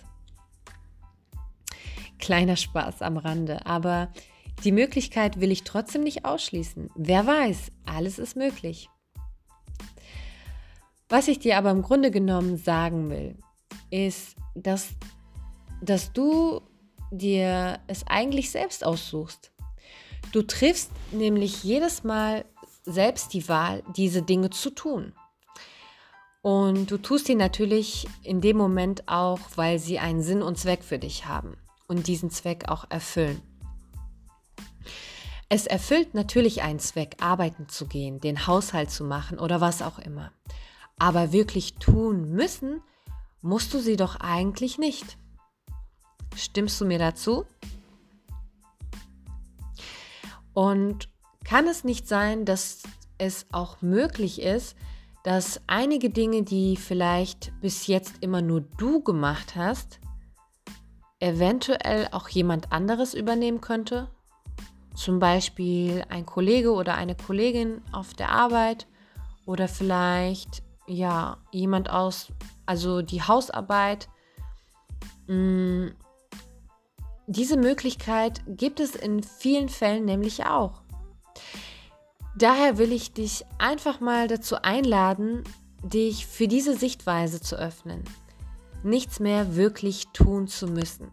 Kleiner 2.18 2.56
Spaß 2.56 3.02
am 3.02 3.18
Rande, 3.18 3.66
aber 3.66 4.10
die 4.64 4.72
Möglichkeit 4.72 5.42
will 5.42 5.52
ich 5.52 5.64
trotzdem 5.64 6.04
nicht 6.04 6.24
ausschließen. 6.24 6.90
Wer 6.96 7.28
weiß, 7.28 7.72
alles 7.86 8.20
ist 8.20 8.38
möglich. 8.38 8.90
Was 11.10 11.28
ich 11.28 11.40
dir 11.40 11.58
aber 11.58 11.72
im 11.72 11.82
Grunde 11.82 12.10
genommen 12.12 12.58
sagen 12.58 13.10
will, 13.10 13.38
ist, 13.92 14.36
dass, 14.56 14.90
dass 15.82 16.12
du 16.14 16.62
dir 17.12 17.80
es 17.88 18.06
eigentlich 18.08 18.50
selbst 18.52 18.86
aussuchst. 18.86 19.52
Du 20.32 20.42
triffst 20.42 20.92
nämlich 21.12 21.64
jedes 21.64 22.04
Mal 22.04 22.46
selbst 22.84 23.34
die 23.34 23.48
Wahl, 23.48 23.84
diese 23.96 24.22
Dinge 24.22 24.50
zu 24.50 24.70
tun. 24.70 25.14
Und 26.42 26.92
du 26.92 26.98
tust 26.98 27.26
sie 27.26 27.36
natürlich 27.36 28.08
in 28.22 28.42
dem 28.42 28.58
Moment 28.58 29.08
auch, 29.08 29.40
weil 29.56 29.80
sie 29.80 29.98
einen 29.98 30.22
Sinn 30.22 30.44
und 30.44 30.60
Zweck 30.60 30.84
für 30.84 31.00
dich 31.00 31.26
haben 31.26 31.58
und 31.88 32.08
diesen 32.08 32.30
Zweck 32.30 32.70
auch 32.70 32.86
erfüllen. 32.90 33.42
Es 35.50 35.68
erfüllt 35.68 36.14
natürlich 36.14 36.64
einen 36.64 36.80
Zweck, 36.80 37.18
arbeiten 37.20 37.70
zu 37.70 37.88
gehen, 37.88 38.20
den 38.20 38.46
Haushalt 38.46 38.92
zu 38.92 39.04
machen 39.04 39.40
oder 39.40 39.62
was 39.62 39.82
auch 39.82 40.00
immer. 40.00 40.32
Aber 40.98 41.32
wirklich 41.32 41.76
tun 41.76 42.32
müssen, 42.32 42.82
musst 43.42 43.74
du 43.74 43.80
sie 43.80 43.96
doch 43.96 44.16
eigentlich 44.18 44.78
nicht. 44.78 45.18
Stimmst 46.36 46.80
du 46.82 46.86
mir 46.86 47.00
dazu? 47.00 47.46
Und 50.54 51.10
kann 51.44 51.68
es 51.68 51.84
nicht 51.84 52.08
sein, 52.08 52.46
dass 52.46 52.84
es 53.18 53.46
auch 53.52 53.82
möglich 53.82 54.42
ist, 54.42 54.76
dass 55.24 55.62
einige 55.68 56.10
Dinge, 56.10 56.44
die 56.44 56.78
vielleicht 56.78 57.52
bis 57.62 57.88
jetzt 57.88 58.16
immer 58.22 58.42
nur 58.42 58.62
du 58.62 59.02
gemacht 59.02 59.56
hast, 59.56 60.00
eventuell 61.20 62.08
auch 62.12 62.30
jemand 62.30 62.72
anderes 62.72 63.14
übernehmen 63.14 63.62
könnte? 63.62 64.10
Zum 64.96 65.20
Beispiel 65.20 66.04
ein 66.10 66.26
Kollege 66.26 66.72
oder 66.72 66.96
eine 66.96 67.16
Kollegin 67.16 67.82
auf 67.92 68.14
der 68.14 68.30
Arbeit 68.30 68.88
oder 69.46 69.68
vielleicht 69.68 70.64
ja, 70.88 71.38
jemand 71.52 71.90
aus, 71.90 72.32
also 72.66 73.02
die 73.02 73.22
Hausarbeit. 73.22 74.10
Mm, 75.28 75.88
diese 77.28 77.58
Möglichkeit 77.58 78.44
gibt 78.48 78.80
es 78.80 78.96
in 78.96 79.24
vielen 79.24 79.70
Fällen 79.70 80.06
nämlich 80.06 80.46
auch. 80.46 80.82
Daher 82.38 82.78
will 82.78 82.92
ich 82.92 83.14
dich 83.14 83.46
einfach 83.58 84.00
mal 84.00 84.28
dazu 84.28 84.62
einladen, 84.62 85.44
dich 85.84 86.28
für 86.28 86.48
diese 86.48 86.76
Sichtweise 86.76 87.40
zu 87.42 87.56
öffnen. 87.56 88.04
Nichts 88.84 89.20
mehr 89.20 89.56
wirklich 89.56 90.08
tun 90.14 90.48
zu 90.48 90.68
müssen. 90.68 91.12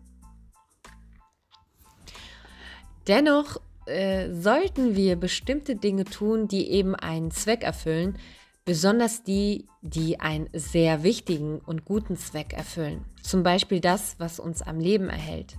Dennoch 3.06 3.60
äh, 3.86 4.32
sollten 4.32 4.94
wir 4.94 5.16
bestimmte 5.16 5.76
Dinge 5.76 6.04
tun, 6.04 6.48
die 6.48 6.70
eben 6.70 6.94
einen 6.94 7.30
Zweck 7.30 7.62
erfüllen, 7.62 8.18
besonders 8.64 9.22
die, 9.22 9.66
die 9.80 10.20
einen 10.20 10.48
sehr 10.52 11.02
wichtigen 11.02 11.58
und 11.58 11.84
guten 11.84 12.16
Zweck 12.16 12.52
erfüllen. 12.52 13.04
Zum 13.22 13.42
Beispiel 13.42 13.80
das, 13.80 14.16
was 14.18 14.38
uns 14.38 14.62
am 14.62 14.78
Leben 14.78 15.08
erhält. 15.08 15.56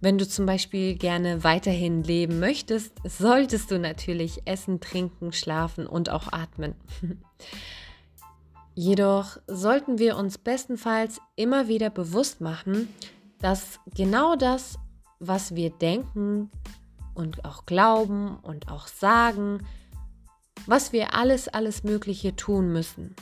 Wenn 0.00 0.18
du 0.18 0.26
zum 0.26 0.46
Beispiel 0.46 0.96
gerne 0.96 1.44
weiterhin 1.44 2.02
leben 2.02 2.40
möchtest, 2.40 2.92
solltest 3.04 3.70
du 3.70 3.78
natürlich 3.78 4.42
essen, 4.46 4.80
trinken, 4.80 5.32
schlafen 5.32 5.86
und 5.86 6.10
auch 6.10 6.32
atmen. 6.32 6.74
Jedoch 8.74 9.36
sollten 9.46 9.98
wir 9.98 10.16
uns 10.16 10.38
bestenfalls 10.38 11.20
immer 11.36 11.68
wieder 11.68 11.90
bewusst 11.90 12.40
machen, 12.40 12.88
dass 13.38 13.78
genau 13.94 14.34
das, 14.34 14.78
was 15.20 15.54
wir 15.54 15.70
denken 15.70 16.50
und 17.14 17.44
auch 17.44 17.66
glauben 17.66 18.38
und 18.42 18.72
auch 18.72 18.88
sagen, 18.88 19.64
was 20.66 20.92
wir 20.92 21.14
alles, 21.14 21.48
alles 21.48 21.82
Mögliche 21.82 22.36
tun 22.36 22.72
müssen, 22.72 23.14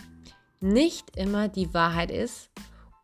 nicht 0.61 1.17
immer 1.17 1.49
die 1.49 1.73
Wahrheit 1.73 2.11
ist 2.11 2.51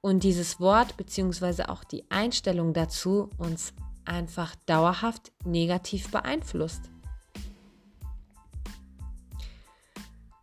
und 0.00 0.22
dieses 0.22 0.60
Wort 0.60 0.96
bzw. 0.96 1.64
auch 1.64 1.84
die 1.84 2.04
Einstellung 2.10 2.72
dazu 2.72 3.30
uns 3.38 3.72
einfach 4.04 4.54
dauerhaft 4.66 5.32
negativ 5.44 6.10
beeinflusst. 6.10 6.82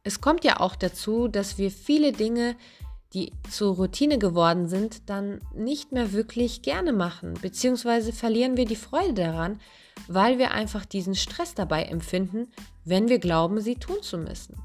Es 0.04 0.20
kommt 0.20 0.44
ja 0.44 0.60
auch 0.60 0.76
dazu, 0.76 1.30
dass 1.30 1.58
wir 1.58 1.72
viele 1.72 2.12
Dinge, 2.12 2.58
die 3.14 3.32
zur 3.50 3.76
Routine 3.76 4.18
geworden 4.18 4.68
sind, 4.68 5.10
dann 5.10 5.40
nicht 5.56 5.92
mehr 5.92 6.12
wirklich 6.12 6.62
gerne 6.62 6.92
machen, 6.92 7.36
beziehungsweise 7.42 8.12
verlieren 8.12 8.58
wir 8.58 8.66
die 8.66 8.76
Freude 8.76 9.14
daran, 9.14 9.62
weil 10.08 10.40
wir 10.40 10.52
einfach 10.52 10.84
diesen 10.84 11.16
Stress 11.16 11.54
dabei 11.54 11.84
empfinden, 11.84 12.52
wenn 12.86 13.10
wir 13.10 13.20
glauben, 13.20 13.62
sie 13.62 13.76
tun 13.76 14.02
zu 14.02 14.18
müssen. 14.18 14.58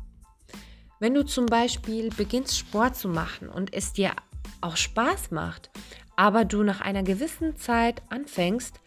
Wenn 1.01 1.15
du 1.15 1.25
zum 1.25 1.47
Beispiel 1.47 2.11
beginnst 2.11 2.59
Sport 2.59 2.97
zu 2.97 3.09
machen 3.09 3.49
und 3.49 3.73
es 3.73 3.93
dir 3.93 4.13
auch 4.61 4.77
Spaß 4.77 5.31
macht, 5.31 5.71
aber 6.17 6.45
du 6.45 6.65
nach 6.65 6.81
einer 6.81 7.05
gewissen 7.05 7.57
Zeit 7.57 8.03
anfängst, 8.09 8.81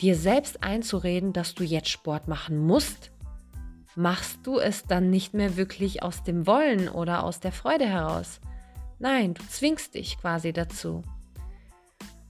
dir 0.00 0.14
selbst 0.14 0.62
einzureden, 0.62 1.32
dass 1.32 1.54
du 1.54 1.64
jetzt 1.64 1.88
Sport 1.88 2.28
machen 2.28 2.58
musst, 2.58 3.10
machst 3.96 4.38
du 4.44 4.60
es 4.60 4.84
dann 4.84 5.10
nicht 5.10 5.34
mehr 5.34 5.56
wirklich 5.56 6.04
aus 6.04 6.22
dem 6.22 6.46
Wollen 6.46 6.88
oder 6.88 7.24
aus 7.24 7.40
der 7.40 7.50
Freude 7.50 7.86
heraus. 7.86 8.40
Nein, 9.00 9.34
du 9.34 9.42
zwingst 9.48 9.94
dich 9.94 10.18
quasi 10.20 10.52
dazu. 10.52 11.02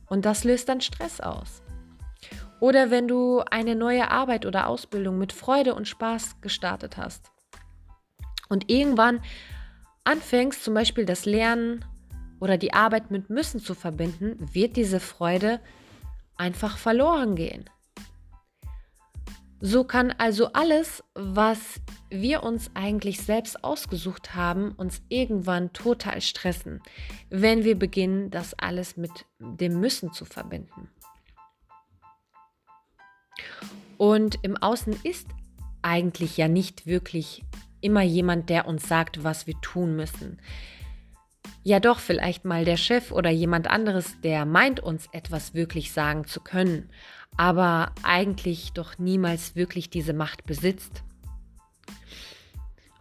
Und 0.07 0.25
das 0.25 0.45
löst 0.45 0.71
dann 0.71 0.81
Stress 0.81 1.21
aus. 1.21 1.63
Oder 2.61 2.91
wenn 2.91 3.07
du 3.07 3.41
eine 3.51 3.77
neue 3.77 4.11
Arbeit 4.11 4.45
oder 4.45 4.67
Ausbildung 4.67 5.19
mit 5.19 5.33
Freude 5.33 5.75
und 5.75 5.87
Spaß 5.87 6.41
gestartet 6.41 6.97
hast 6.97 7.31
und 8.49 8.71
irgendwann 8.71 9.21
anfängst, 10.05 10.65
zum 10.65 10.75
Beispiel 10.75 11.05
das 11.05 11.25
Lernen 11.25 11.85
oder 12.41 12.57
die 12.57 12.73
Arbeit 12.73 13.11
mit 13.11 13.31
Müssen 13.31 13.61
zu 13.61 13.75
verbinden, 13.75 14.37
wird 14.53 14.77
diese 14.77 15.01
Freude 15.01 15.61
einfach 16.37 16.79
verloren 16.79 17.37
gehen. 17.37 17.69
So 19.61 19.83
kann 19.83 20.13
also 20.19 20.53
alles, 20.53 21.03
was 21.15 21.81
wir 22.11 22.45
uns 22.45 22.71
eigentlich 22.75 23.21
selbst 23.21 23.65
ausgesucht 23.65 24.37
haben, 24.37 24.71
uns 24.73 25.03
irgendwann 25.09 25.73
total 25.73 26.21
stressen, 26.21 26.81
wenn 27.29 27.65
wir 27.65 27.77
beginnen, 27.77 28.31
das 28.31 28.55
alles 28.55 28.97
mit 28.97 29.11
dem 29.41 29.81
Müssen 29.81 30.13
zu 30.13 30.25
verbinden. 30.25 30.89
Und 33.97 34.39
im 34.43 34.57
Außen 34.57 34.97
ist 35.03 35.27
eigentlich 35.83 36.37
ja 36.37 36.49
nicht 36.49 36.87
wirklich 36.87 37.45
immer 37.81 38.03
jemand, 38.03 38.51
der 38.51 38.67
uns 38.67 38.89
sagt, 38.89 39.25
was 39.25 39.47
wir 39.47 39.61
tun 39.61 39.97
müssen. 39.97 40.41
Ja 41.63 41.81
doch, 41.81 41.99
vielleicht 41.99 42.45
mal 42.45 42.65
der 42.65 42.77
Chef 42.77 43.13
oder 43.13 43.31
jemand 43.31 43.69
anderes, 43.69 44.21
der 44.23 44.45
meint 44.47 44.81
uns 44.81 45.07
etwas 45.13 45.55
wirklich 45.55 45.93
sagen 45.93 46.27
zu 46.27 46.41
können 46.41 46.91
aber 47.39 47.93
eigentlich 48.03 48.73
doch 48.73 48.99
niemals 48.99 49.55
wirklich 49.55 49.89
diese 49.89 50.13
Macht 50.13 50.45
besitzt. 50.45 51.05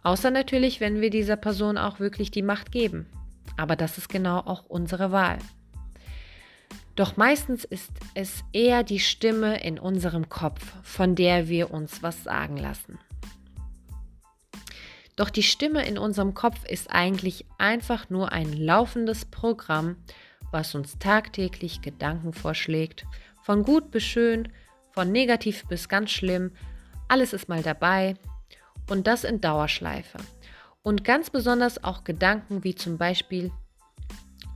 Außer 0.04 0.30
natürlich, 0.30 0.80
wenn 0.80 1.00
wir 1.00 1.10
dieser 1.10 1.36
Person 1.36 1.76
auch 1.76 2.00
wirklich 2.00 2.30
die 2.30 2.42
Macht 2.42 2.70
geben. 2.72 3.06
Aber 3.56 3.74
das 3.74 3.98
ist 3.98 4.08
genau 4.08 4.38
auch 4.38 4.64
unsere 4.64 5.10
Wahl. 5.10 5.38
Doch 6.98 7.16
meistens 7.16 7.64
ist 7.64 7.92
es 8.14 8.42
eher 8.52 8.82
die 8.82 8.98
Stimme 8.98 9.62
in 9.62 9.78
unserem 9.78 10.28
Kopf, 10.28 10.74
von 10.82 11.14
der 11.14 11.46
wir 11.46 11.70
uns 11.70 12.02
was 12.02 12.24
sagen 12.24 12.56
lassen. 12.56 12.98
Doch 15.14 15.30
die 15.30 15.44
Stimme 15.44 15.86
in 15.86 15.96
unserem 15.96 16.34
Kopf 16.34 16.64
ist 16.64 16.90
eigentlich 16.90 17.46
einfach 17.56 18.10
nur 18.10 18.32
ein 18.32 18.52
laufendes 18.52 19.26
Programm, 19.26 19.94
was 20.50 20.74
uns 20.74 20.98
tagtäglich 20.98 21.82
Gedanken 21.82 22.32
vorschlägt 22.32 23.06
von 23.42 23.62
gut 23.62 23.92
bis 23.92 24.02
schön, 24.02 24.48
von 24.90 25.12
negativ 25.12 25.66
bis 25.68 25.88
ganz 25.88 26.10
schlimm, 26.10 26.50
alles 27.06 27.32
ist 27.32 27.48
mal 27.48 27.62
dabei 27.62 28.16
und 28.90 29.06
das 29.06 29.22
in 29.22 29.40
Dauerschleife. 29.40 30.18
Und 30.82 31.04
ganz 31.04 31.30
besonders 31.30 31.84
auch 31.84 32.02
Gedanken 32.02 32.64
wie 32.64 32.74
zum 32.74 32.98
Beispiel, 32.98 33.52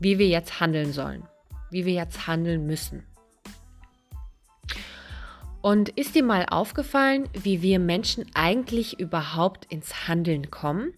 wie 0.01 0.19
wir 0.19 0.27
jetzt 0.27 0.59
handeln 0.59 0.93
sollen, 0.93 1.23
wie 1.73 1.85
wir 1.85 1.95
jetzt 1.95 2.27
handeln 2.27 2.67
müssen. 2.67 3.05
Und 5.61 5.89
ist 5.91 6.15
dir 6.15 6.25
mal 6.25 6.47
aufgefallen, 6.47 7.29
wie 7.33 7.63
wir 7.63 7.79
Menschen 7.79 8.27
eigentlich 8.35 8.99
überhaupt 8.99 9.65
ins 9.73 10.09
Handeln 10.09 10.51
kommen? 10.51 10.95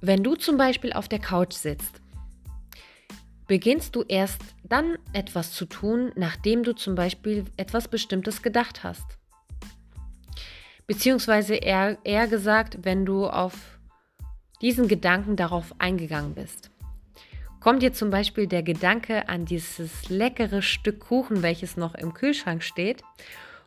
Wenn 0.00 0.22
du 0.24 0.34
zum 0.34 0.56
Beispiel 0.56 0.92
auf 0.92 1.08
der 1.08 1.18
Couch 1.18 1.52
sitzt 1.54 2.02
beginnst 3.52 3.96
du 3.96 4.02
erst 4.08 4.40
dann 4.64 4.96
etwas 5.12 5.52
zu 5.52 5.66
tun, 5.66 6.10
nachdem 6.14 6.62
du 6.62 6.72
zum 6.72 6.94
Beispiel 6.94 7.44
etwas 7.58 7.86
Bestimmtes 7.86 8.40
gedacht 8.40 8.82
hast. 8.82 9.04
Beziehungsweise 10.86 11.56
eher, 11.56 11.98
eher 12.02 12.28
gesagt, 12.28 12.78
wenn 12.82 13.04
du 13.04 13.26
auf 13.26 13.78
diesen 14.62 14.88
Gedanken 14.88 15.36
darauf 15.36 15.74
eingegangen 15.78 16.34
bist. 16.34 16.70
Kommt 17.62 17.82
dir 17.82 17.92
zum 17.92 18.10
Beispiel 18.10 18.48
der 18.48 18.64
Gedanke 18.64 19.28
an 19.28 19.44
dieses 19.44 20.08
leckere 20.08 20.62
Stück 20.62 20.98
Kuchen, 20.98 21.42
welches 21.42 21.76
noch 21.76 21.94
im 21.94 22.12
Kühlschrank 22.12 22.64
steht, 22.64 23.04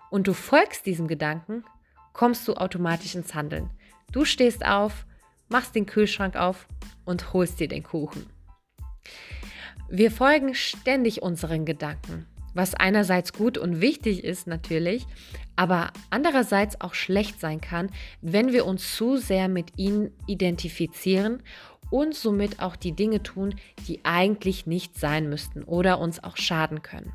und 0.09 0.27
du 0.27 0.33
folgst 0.33 0.85
diesem 0.85 1.07
Gedanken, 1.07 1.63
kommst 2.11 2.45
du 2.47 2.55
automatisch 2.55 3.15
ins 3.15 3.33
Handeln. 3.33 3.69
Du 4.11 4.25
stehst 4.25 4.65
auf, 4.65 5.05
machst 5.47 5.75
den 5.75 5.85
Kühlschrank 5.85 6.35
auf 6.35 6.67
und 7.05 7.31
holst 7.31 7.61
dir 7.61 7.69
den 7.69 7.83
Kuchen. 7.83 8.25
Wir 9.89 10.11
folgen 10.11 10.55
ständig 10.55 11.21
unseren 11.21 11.63
Gedanken, 11.63 12.25
was 12.53 12.73
einerseits 12.73 13.31
gut 13.31 13.57
und 13.57 13.79
wichtig 13.79 14.25
ist 14.25 14.45
natürlich, 14.45 15.05
aber 15.55 15.93
andererseits 16.09 16.81
auch 16.81 16.95
schlecht 16.95 17.39
sein 17.39 17.61
kann, 17.61 17.89
wenn 18.21 18.51
wir 18.51 18.65
uns 18.65 18.93
zu 18.97 19.15
sehr 19.15 19.47
mit 19.47 19.77
ihnen 19.77 20.11
identifizieren 20.27 21.43
und 21.89 22.15
somit 22.15 22.59
auch 22.59 22.75
die 22.75 22.93
Dinge 22.93 23.23
tun, 23.23 23.55
die 23.87 24.03
eigentlich 24.03 24.65
nicht 24.65 24.99
sein 24.99 25.29
müssten 25.29 25.63
oder 25.63 25.99
uns 25.99 26.23
auch 26.23 26.37
schaden 26.37 26.81
können. 26.81 27.13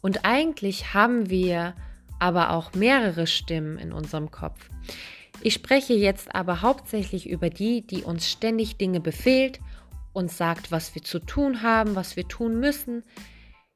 Und 0.00 0.24
eigentlich 0.24 0.94
haben 0.94 1.30
wir 1.30 1.74
aber 2.18 2.50
auch 2.50 2.72
mehrere 2.74 3.26
Stimmen 3.26 3.78
in 3.78 3.92
unserem 3.92 4.30
Kopf. 4.30 4.68
Ich 5.40 5.54
spreche 5.54 5.94
jetzt 5.94 6.34
aber 6.34 6.62
hauptsächlich 6.62 7.28
über 7.28 7.48
die, 7.50 7.86
die 7.86 8.02
uns 8.02 8.28
ständig 8.28 8.76
Dinge 8.76 9.00
befehlt 9.00 9.60
uns 10.18 10.36
sagt, 10.36 10.70
was 10.70 10.94
wir 10.94 11.02
zu 11.02 11.20
tun 11.20 11.62
haben, 11.62 11.94
was 11.94 12.16
wir 12.16 12.28
tun 12.28 12.60
müssen, 12.60 13.04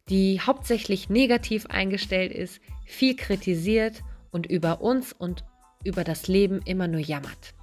die 0.08 0.40
hauptsächlich 0.40 1.08
negativ 1.08 1.66
eingestellt 1.66 2.32
ist, 2.32 2.60
viel 2.84 3.16
kritisiert 3.16 4.02
und 4.30 4.46
über 4.46 4.80
uns 4.80 5.12
und 5.12 5.44
über 5.84 6.04
das 6.04 6.28
Leben 6.28 6.60
immer 6.64 6.88
nur 6.88 7.00
jammert. 7.00 7.54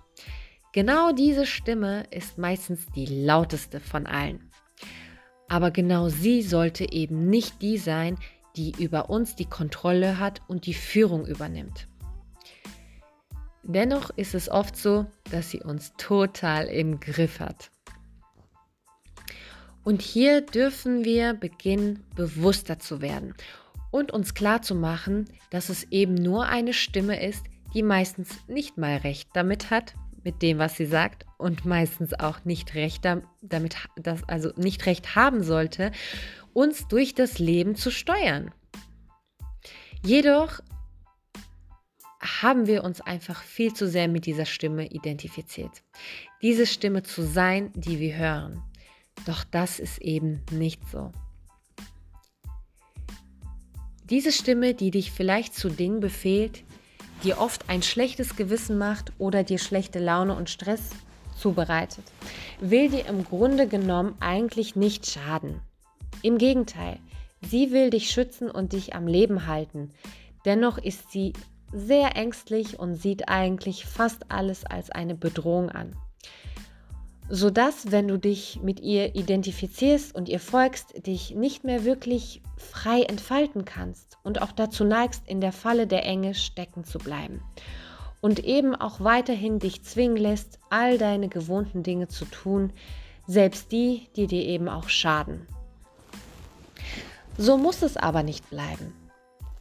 Genau 0.71 1.11
diese 1.11 1.47
Stimme 1.47 2.03
ist 2.11 2.37
meistens 2.37 2.85
die 2.95 3.07
lauteste 3.07 3.79
von 3.79 4.05
allen. 4.05 4.51
Aber 5.47 5.71
genau 5.71 6.09
sie 6.09 6.43
sollte 6.43 6.91
eben 6.91 7.27
nicht 7.27 7.61
die 7.63 7.79
sein, 7.79 8.17
die 8.55 8.75
über 8.77 9.09
uns 9.09 9.35
die 9.35 9.45
Kontrolle 9.45 10.19
hat 10.19 10.41
und 10.47 10.67
die 10.67 10.75
Führung 10.75 11.25
übernimmt. 11.25 11.87
Dennoch 13.63 14.11
ist 14.15 14.35
es 14.35 14.49
oft 14.49 14.75
so, 14.75 15.07
dass 15.31 15.49
sie 15.49 15.61
uns 15.61 15.93
total 15.97 16.67
im 16.67 16.99
Griff 16.99 17.39
hat. 17.39 17.71
Und 19.83 20.03
hier 20.03 20.41
dürfen 20.41 21.03
wir 21.03 21.33
beginnen, 21.33 22.03
bewusster 22.15 22.77
zu 22.77 23.01
werden 23.01 23.33
und 23.89 24.11
uns 24.11 24.35
klar 24.35 24.61
zu 24.61 24.75
machen, 24.75 25.25
dass 25.49 25.69
es 25.69 25.83
eben 25.91 26.13
nur 26.13 26.45
eine 26.45 26.73
Stimme 26.73 27.25
ist, 27.25 27.43
die 27.73 27.81
meistens 27.81 28.29
nicht 28.47 28.77
mal 28.77 28.97
recht 28.97 29.29
damit 29.33 29.71
hat, 29.71 29.95
mit 30.23 30.41
dem, 30.41 30.57
was 30.57 30.77
sie 30.77 30.85
sagt 30.85 31.25
und 31.37 31.65
meistens 31.65 32.13
auch 32.13 32.43
nicht 32.45 32.75
recht 32.75 33.05
damit, 33.05 33.75
das, 33.95 34.23
also 34.27 34.51
nicht 34.55 34.85
recht 34.85 35.15
haben 35.15 35.43
sollte, 35.43 35.91
uns 36.53 36.87
durch 36.87 37.15
das 37.15 37.39
Leben 37.39 37.75
zu 37.75 37.91
steuern. 37.91 38.51
Jedoch 40.03 40.59
haben 42.21 42.67
wir 42.67 42.83
uns 42.83 43.01
einfach 43.01 43.41
viel 43.43 43.73
zu 43.73 43.87
sehr 43.87 44.07
mit 44.07 44.25
dieser 44.25 44.45
Stimme 44.45 44.87
identifiziert. 44.87 45.83
Diese 46.41 46.65
Stimme 46.65 47.03
zu 47.03 47.21
sein, 47.21 47.71
die 47.75 47.99
wir 47.99 48.17
hören. 48.17 48.61
Doch 49.25 49.43
das 49.43 49.79
ist 49.79 49.99
eben 49.99 50.41
nicht 50.51 50.81
so. 50.89 51.11
Diese 54.09 54.31
Stimme, 54.31 54.73
die 54.73 54.91
dich 54.91 55.11
vielleicht 55.11 55.53
zu 55.53 55.69
Dingen 55.69 55.99
befehlt, 55.99 56.63
dir 57.23 57.39
oft 57.39 57.69
ein 57.69 57.81
schlechtes 57.81 58.35
Gewissen 58.35 58.77
macht 58.77 59.11
oder 59.17 59.43
dir 59.43 59.59
schlechte 59.59 59.99
Laune 59.99 60.35
und 60.35 60.49
Stress 60.49 60.89
zubereitet, 61.35 62.05
will 62.59 62.89
dir 62.89 63.05
im 63.05 63.23
Grunde 63.23 63.67
genommen 63.67 64.15
eigentlich 64.19 64.75
nicht 64.75 65.05
schaden. 65.05 65.61
Im 66.21 66.37
Gegenteil, 66.37 66.99
sie 67.41 67.71
will 67.71 67.89
dich 67.89 68.09
schützen 68.09 68.49
und 68.51 68.73
dich 68.73 68.95
am 68.95 69.07
Leben 69.07 69.47
halten. 69.47 69.91
Dennoch 70.45 70.77
ist 70.77 71.11
sie 71.11 71.33
sehr 71.71 72.15
ängstlich 72.15 72.79
und 72.79 72.95
sieht 72.95 73.29
eigentlich 73.29 73.85
fast 73.85 74.31
alles 74.31 74.65
als 74.65 74.89
eine 74.89 75.15
Bedrohung 75.15 75.69
an 75.69 75.95
sodass, 77.29 77.91
wenn 77.91 78.07
du 78.07 78.17
dich 78.17 78.59
mit 78.63 78.79
ihr 78.79 79.15
identifizierst 79.15 80.15
und 80.15 80.27
ihr 80.27 80.39
folgst, 80.39 81.05
dich 81.05 81.35
nicht 81.35 81.63
mehr 81.63 81.85
wirklich 81.85 82.41
frei 82.57 83.03
entfalten 83.03 83.65
kannst 83.65 84.17
und 84.23 84.41
auch 84.41 84.51
dazu 84.51 84.83
neigst, 84.83 85.23
in 85.27 85.39
der 85.39 85.51
Falle 85.51 85.85
der 85.85 86.05
Enge 86.05 86.33
stecken 86.33 86.83
zu 86.83 86.97
bleiben. 86.97 87.41
Und 88.21 88.43
eben 88.43 88.75
auch 88.75 88.99
weiterhin 88.99 89.59
dich 89.59 89.83
zwingen 89.83 90.17
lässt, 90.17 90.59
all 90.69 90.97
deine 90.97 91.29
gewohnten 91.29 91.83
Dinge 91.83 92.07
zu 92.07 92.25
tun, 92.25 92.73
selbst 93.27 93.71
die, 93.71 94.09
die 94.15 94.27
dir 94.27 94.43
eben 94.43 94.67
auch 94.67 94.89
schaden. 94.89 95.47
So 97.37 97.57
muss 97.57 97.83
es 97.83 97.95
aber 97.95 98.23
nicht 98.23 98.49
bleiben. 98.49 98.93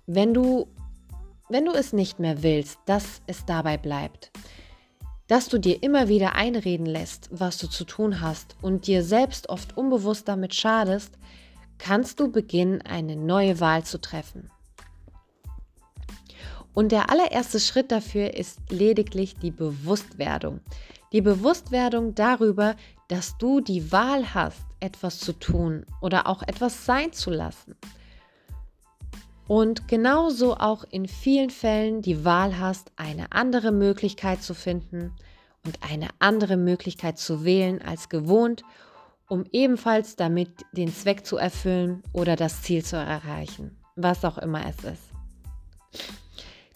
Wenn 0.07 0.35
du, 0.35 0.67
wenn 1.49 1.67
du 1.67 1.73
es 1.73 1.93
nicht 1.93 2.19
mehr 2.19 2.43
willst, 2.43 2.79
dass 2.87 3.21
es 3.27 3.45
dabei 3.45 3.77
bleibt, 3.77 4.33
dass 5.29 5.49
du 5.49 5.59
dir 5.59 5.83
immer 5.83 6.09
wieder 6.09 6.35
einreden 6.35 6.87
lässt, 6.87 7.29
was 7.31 7.59
du 7.59 7.69
zu 7.69 7.85
tun 7.85 8.21
hast 8.21 8.57
und 8.63 8.87
dir 8.87 9.05
selbst 9.05 9.49
oft 9.51 9.77
unbewusst 9.77 10.27
damit 10.27 10.55
schadest, 10.55 11.13
kannst 11.77 12.19
du 12.19 12.33
beginnen, 12.33 12.83
eine 12.83 13.15
neue 13.15 13.61
Wahl 13.61 13.85
zu 13.85 14.01
treffen. 14.01 14.51
Und 16.75 16.93
der 16.93 17.11
allererste 17.11 17.61
Schritt 17.61 17.93
dafür 17.93 18.35
ist 18.35 18.59
lediglich 18.71 19.37
die 19.37 19.51
Bewusstwerdung. 19.51 20.61
Die 21.13 21.21
Bewusstwerdung 21.21 22.15
darüber, 22.15 22.77
dass 23.09 23.37
du 23.39 23.61
die 23.61 23.91
Wahl 23.93 24.35
hast, 24.35 24.61
etwas 24.81 25.19
zu 25.19 25.33
tun 25.33 25.85
oder 26.01 26.27
auch 26.27 26.43
etwas 26.43 26.87
sein 26.87 27.13
zu 27.13 27.31
lassen. 27.31 27.75
Und 29.49 29.89
genauso 29.89 30.57
auch 30.59 30.85
in 30.91 31.09
vielen 31.09 31.49
Fällen 31.49 32.03
die 32.03 32.25
Wahl 32.25 32.59
hast, 32.59 32.93
eine 32.97 33.33
andere 33.33 33.73
Möglichkeit 33.73 34.43
zu 34.43 34.55
finden 34.55 35.13
und 35.65 35.79
eine 35.91 36.09
andere 36.19 36.59
Möglichkeit 36.59 37.19
zu 37.19 37.45
wählen 37.45 37.81
als 37.81 38.11
gewohnt, 38.11 38.63
um 39.27 39.45
ebenfalls 39.51 40.17
damit 40.17 40.51
den 40.73 40.93
Zweck 40.93 41.25
zu 41.25 41.39
erfüllen 41.39 42.03
oder 42.13 42.37
das 42.37 42.63
Ziel 42.63 42.85
zu 42.85 42.97
erreichen, 42.97 43.77
was 43.97 44.25
auch 44.25 44.37
immer 44.37 44.63
es 44.67 44.85
ist. 44.85 45.03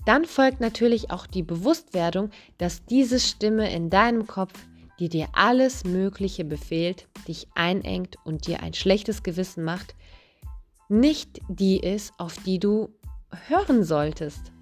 Dann 0.06 0.24
folgt 0.24 0.60
natürlich 0.60 1.10
auch 1.10 1.26
die 1.26 1.42
Bewusstwerdung, 1.42 2.30
dass 2.56 2.84
diese 2.86 3.20
Stimme 3.20 3.72
in 3.72 3.90
deinem 3.90 4.26
Kopf, 4.26 4.52
die 4.98 5.10
dir 5.10 5.28
alles 5.32 5.84
Mögliche 5.84 6.44
befehlt, 6.44 7.06
dich 7.28 7.48
einengt 7.54 8.16
und 8.24 8.46
dir 8.46 8.62
ein 8.62 8.74
schlechtes 8.74 9.22
Gewissen 9.22 9.62
macht, 9.62 9.94
nicht 10.92 11.40
die 11.48 11.80
ist, 11.80 12.12
auf 12.18 12.36
die 12.44 12.58
du 12.58 12.90
hören 13.48 13.82
solltest. 13.82 14.52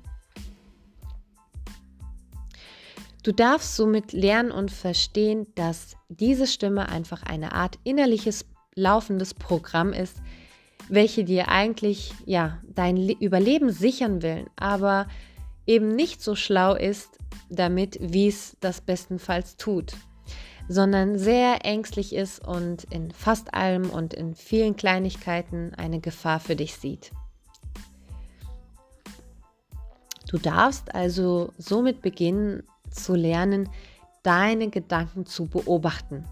Du 3.23 3.33
darfst 3.33 3.77
somit 3.77 4.13
lernen 4.13 4.51
und 4.51 4.71
verstehen, 4.71 5.47
dass 5.55 5.97
diese 6.09 6.47
Stimme 6.47 6.89
einfach 6.89 7.23
eine 7.23 7.53
Art 7.53 7.79
innerliches 7.85 8.47
laufendes 8.75 9.35
Programm 9.35 9.93
ist, 9.93 10.17
welche 10.89 11.25
dir 11.25 11.49
eigentlich 11.49 12.15
ja 12.25 12.59
dein 12.65 12.97
Überleben 12.97 13.71
sichern 13.71 14.23
will, 14.23 14.47
aber 14.57 15.07
eben 15.67 15.89
nicht 15.89 16.23
so 16.23 16.35
schlau 16.35 16.75
ist 16.75 17.19
damit, 17.51 17.99
wie 18.01 18.29
es 18.29 18.57
das 18.61 18.81
bestenfalls 18.81 19.57
tut, 19.57 19.93
sondern 20.71 21.19
sehr 21.19 21.65
ängstlich 21.65 22.15
ist 22.15 22.47
und 22.47 22.85
in 22.85 23.11
fast 23.11 23.55
allem 23.55 23.91
und 23.91 24.15
in 24.15 24.37
vielen 24.37 24.77
Kleinigkeiten 24.77 25.75
eine 25.75 25.99
Gefahr 25.99 26.39
für 26.39 26.55
dich 26.55 26.77
sieht. 26.77 27.11
Du 30.29 30.39
darfst 30.39 30.95
also 30.95 31.53
somit 31.59 32.03
beginnen 32.03 32.63
zu 32.89 33.17
lernen, 33.17 33.69
deine 34.23 34.71
Gedanken 34.71 35.27
zu 35.27 35.47
beobachten 35.47 36.25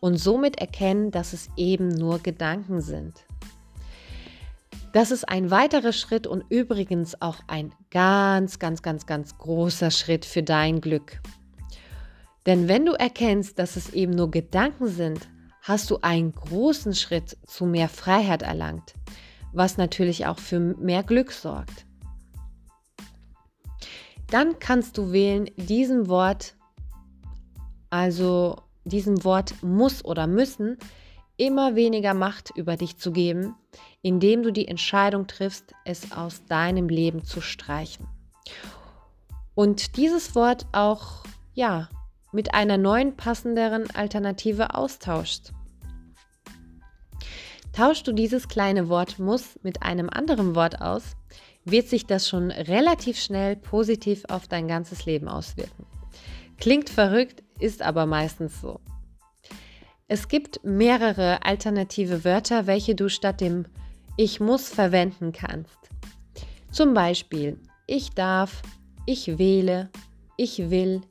und 0.00 0.18
somit 0.18 0.58
erkennen, 0.60 1.10
dass 1.10 1.32
es 1.32 1.48
eben 1.56 1.88
nur 1.88 2.18
Gedanken 2.18 2.82
sind. 2.82 3.24
Das 4.92 5.10
ist 5.10 5.26
ein 5.26 5.50
weiterer 5.50 5.92
Schritt 5.92 6.26
und 6.26 6.44
übrigens 6.50 7.22
auch 7.22 7.38
ein 7.46 7.72
ganz, 7.90 8.58
ganz, 8.58 8.82
ganz, 8.82 9.06
ganz 9.06 9.38
großer 9.38 9.90
Schritt 9.90 10.26
für 10.26 10.42
dein 10.42 10.82
Glück. 10.82 11.22
Denn 12.46 12.68
wenn 12.68 12.86
du 12.86 12.92
erkennst, 12.92 13.58
dass 13.58 13.76
es 13.76 13.90
eben 13.90 14.12
nur 14.12 14.30
Gedanken 14.30 14.88
sind, 14.88 15.28
hast 15.62 15.90
du 15.90 15.98
einen 16.02 16.32
großen 16.32 16.94
Schritt 16.94 17.36
zu 17.46 17.66
mehr 17.66 17.88
Freiheit 17.88 18.42
erlangt, 18.42 18.94
was 19.52 19.76
natürlich 19.76 20.26
auch 20.26 20.38
für 20.38 20.58
mehr 20.58 21.02
Glück 21.04 21.30
sorgt. 21.30 21.86
Dann 24.28 24.58
kannst 24.58 24.98
du 24.98 25.12
wählen, 25.12 25.50
diesem 25.56 26.08
Wort, 26.08 26.56
also 27.90 28.56
diesem 28.84 29.24
Wort 29.24 29.54
muss 29.62 30.04
oder 30.04 30.26
müssen, 30.26 30.78
immer 31.36 31.74
weniger 31.76 32.14
Macht 32.14 32.50
über 32.56 32.76
dich 32.76 32.96
zu 32.96 33.12
geben, 33.12 33.54
indem 34.00 34.42
du 34.42 34.52
die 34.52 34.68
Entscheidung 34.68 35.26
triffst, 35.26 35.74
es 35.84 36.12
aus 36.12 36.44
deinem 36.46 36.88
Leben 36.88 37.24
zu 37.24 37.40
streichen. 37.40 38.06
Und 39.54 39.96
dieses 39.96 40.34
Wort 40.34 40.66
auch, 40.72 41.24
ja, 41.54 41.88
mit 42.32 42.54
einer 42.54 42.78
neuen, 42.78 43.16
passenderen 43.16 43.90
Alternative 43.94 44.74
austauschst. 44.74 45.52
Tauschst 47.72 48.06
du 48.06 48.12
dieses 48.12 48.48
kleine 48.48 48.88
Wort 48.88 49.18
muss 49.18 49.58
mit 49.62 49.82
einem 49.82 50.10
anderen 50.10 50.54
Wort 50.54 50.80
aus, 50.82 51.16
wird 51.64 51.88
sich 51.88 52.06
das 52.06 52.28
schon 52.28 52.50
relativ 52.50 53.18
schnell 53.18 53.56
positiv 53.56 54.24
auf 54.28 54.48
dein 54.48 54.68
ganzes 54.68 55.06
Leben 55.06 55.28
auswirken. 55.28 55.86
Klingt 56.58 56.90
verrückt, 56.90 57.42
ist 57.58 57.82
aber 57.82 58.06
meistens 58.06 58.60
so. 58.60 58.80
Es 60.08 60.28
gibt 60.28 60.62
mehrere 60.64 61.44
alternative 61.44 62.24
Wörter, 62.24 62.66
welche 62.66 62.94
du 62.94 63.08
statt 63.08 63.40
dem 63.40 63.66
Ich 64.16 64.40
muss 64.40 64.68
verwenden 64.68 65.32
kannst. 65.32 65.78
Zum 66.70 66.92
Beispiel 66.92 67.58
ich 67.86 68.10
darf, 68.10 68.62
ich 69.06 69.38
wähle, 69.38 69.90
ich 70.36 70.70
will, 70.70 71.02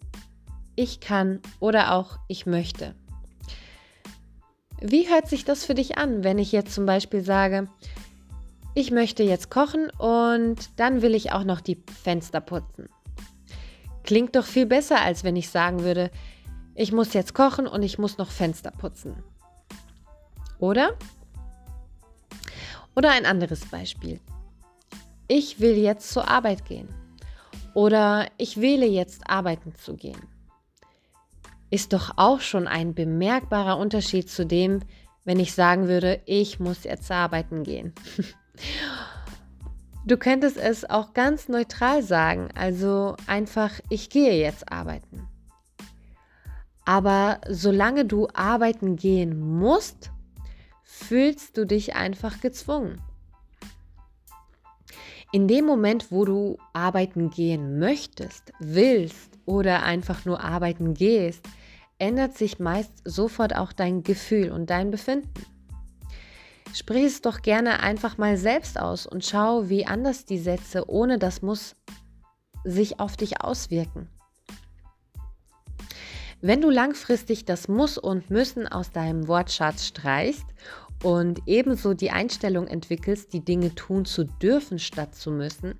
ich 0.75 0.99
kann 0.99 1.41
oder 1.59 1.93
auch 1.93 2.17
ich 2.27 2.45
möchte. 2.45 2.95
Wie 4.79 5.07
hört 5.09 5.27
sich 5.27 5.45
das 5.45 5.63
für 5.63 5.75
dich 5.75 5.97
an, 5.97 6.23
wenn 6.23 6.39
ich 6.39 6.51
jetzt 6.51 6.73
zum 6.73 6.85
Beispiel 6.85 7.23
sage, 7.23 7.67
ich 8.73 8.89
möchte 8.89 9.21
jetzt 9.23 9.51
kochen 9.51 9.89
und 9.97 10.57
dann 10.77 11.01
will 11.01 11.13
ich 11.13 11.31
auch 11.33 11.43
noch 11.43 11.61
die 11.61 11.83
Fenster 12.03 12.41
putzen? 12.41 12.89
Klingt 14.03 14.35
doch 14.35 14.45
viel 14.45 14.65
besser, 14.65 15.01
als 15.01 15.23
wenn 15.23 15.35
ich 15.35 15.49
sagen 15.49 15.83
würde, 15.83 16.09
ich 16.73 16.91
muss 16.91 17.13
jetzt 17.13 17.33
kochen 17.33 17.67
und 17.67 17.83
ich 17.83 17.99
muss 17.99 18.17
noch 18.17 18.31
Fenster 18.31 18.71
putzen. 18.71 19.21
Oder? 20.57 20.97
Oder 22.95 23.11
ein 23.11 23.25
anderes 23.25 23.65
Beispiel. 23.65 24.19
Ich 25.27 25.59
will 25.59 25.77
jetzt 25.77 26.11
zur 26.11 26.27
Arbeit 26.27 26.65
gehen. 26.65 26.89
Oder 27.73 28.27
ich 28.37 28.59
wähle 28.59 28.85
jetzt 28.85 29.29
arbeiten 29.29 29.73
zu 29.75 29.95
gehen. 29.95 30.21
Ist 31.71 31.93
doch 31.93 32.11
auch 32.17 32.41
schon 32.41 32.67
ein 32.67 32.93
bemerkbarer 32.93 33.77
Unterschied 33.77 34.29
zu 34.29 34.45
dem, 34.45 34.81
wenn 35.23 35.39
ich 35.39 35.53
sagen 35.53 35.87
würde, 35.87 36.21
ich 36.25 36.59
muss 36.59 36.83
jetzt 36.83 37.09
arbeiten 37.09 37.63
gehen. 37.63 37.93
Du 40.03 40.17
könntest 40.17 40.57
es 40.57 40.89
auch 40.89 41.13
ganz 41.13 41.47
neutral 41.47 42.01
sagen, 42.01 42.49
also 42.55 43.15
einfach, 43.27 43.79
ich 43.89 44.09
gehe 44.09 44.33
jetzt 44.33 44.71
arbeiten. 44.71 45.27
Aber 46.85 47.39
solange 47.47 48.05
du 48.05 48.27
arbeiten 48.33 48.95
gehen 48.95 49.39
musst, 49.39 50.09
fühlst 50.81 51.55
du 51.55 51.67
dich 51.67 51.95
einfach 51.95 52.41
gezwungen. 52.41 52.99
In 55.31 55.47
dem 55.47 55.65
Moment, 55.65 56.11
wo 56.11 56.25
du 56.25 56.57
arbeiten 56.73 57.29
gehen 57.29 57.77
möchtest, 57.77 58.51
willst 58.59 59.37
oder 59.45 59.83
einfach 59.83 60.25
nur 60.25 60.43
arbeiten 60.43 60.95
gehst, 60.95 61.47
ändert 62.01 62.35
sich 62.37 62.59
meist 62.59 62.91
sofort 63.05 63.55
auch 63.55 63.71
dein 63.71 64.03
Gefühl 64.03 64.51
und 64.51 64.69
dein 64.69 64.91
Befinden. 64.91 65.29
Sprich 66.73 67.03
es 67.03 67.21
doch 67.21 67.41
gerne 67.41 67.81
einfach 67.81 68.17
mal 68.17 68.37
selbst 68.37 68.79
aus 68.79 69.05
und 69.05 69.23
schau, 69.23 69.69
wie 69.69 69.85
anders 69.85 70.25
die 70.25 70.39
Sätze 70.39 70.89
ohne 70.89 71.19
das 71.19 71.41
muss 71.41 71.75
sich 72.63 72.99
auf 72.99 73.17
dich 73.17 73.41
auswirken. 73.41 74.09
Wenn 76.41 76.61
du 76.61 76.71
langfristig 76.71 77.45
das 77.45 77.67
Muss 77.67 77.99
und 77.99 78.31
Müssen 78.31 78.67
aus 78.67 78.91
deinem 78.91 79.27
Wortschatz 79.27 79.85
streichst 79.85 80.45
und 81.03 81.41
ebenso 81.47 81.93
die 81.93 82.11
Einstellung 82.11 82.67
entwickelst, 82.67 83.33
die 83.33 83.43
Dinge 83.43 83.73
tun 83.73 84.05
zu 84.05 84.23
dürfen 84.23 84.79
statt 84.79 85.15
zu 85.15 85.31
müssen, 85.31 85.75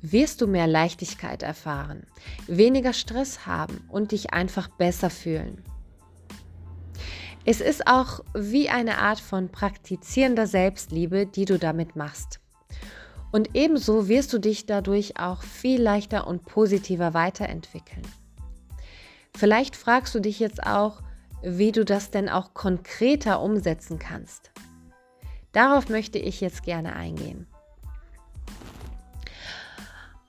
wirst 0.00 0.40
du 0.40 0.46
mehr 0.46 0.66
Leichtigkeit 0.66 1.42
erfahren, 1.42 2.06
weniger 2.46 2.92
Stress 2.92 3.46
haben 3.46 3.84
und 3.88 4.12
dich 4.12 4.32
einfach 4.32 4.68
besser 4.68 5.10
fühlen. 5.10 5.62
Es 7.44 7.60
ist 7.60 7.86
auch 7.86 8.24
wie 8.34 8.68
eine 8.68 8.98
Art 8.98 9.20
von 9.20 9.50
praktizierender 9.50 10.46
Selbstliebe, 10.46 11.26
die 11.26 11.44
du 11.44 11.58
damit 11.58 11.94
machst. 11.94 12.40
Und 13.30 13.50
ebenso 13.54 14.08
wirst 14.08 14.32
du 14.32 14.38
dich 14.38 14.66
dadurch 14.66 15.20
auch 15.20 15.42
viel 15.42 15.80
leichter 15.80 16.26
und 16.26 16.44
positiver 16.44 17.14
weiterentwickeln. 17.14 18.02
Vielleicht 19.36 19.76
fragst 19.76 20.14
du 20.14 20.20
dich 20.20 20.40
jetzt 20.40 20.62
auch, 20.66 21.02
wie 21.42 21.72
du 21.72 21.84
das 21.84 22.10
denn 22.10 22.28
auch 22.28 22.54
konkreter 22.54 23.40
umsetzen 23.40 23.98
kannst. 23.98 24.50
Darauf 25.52 25.88
möchte 25.88 26.18
ich 26.18 26.40
jetzt 26.40 26.62
gerne 26.62 26.94
eingehen. 26.94 27.46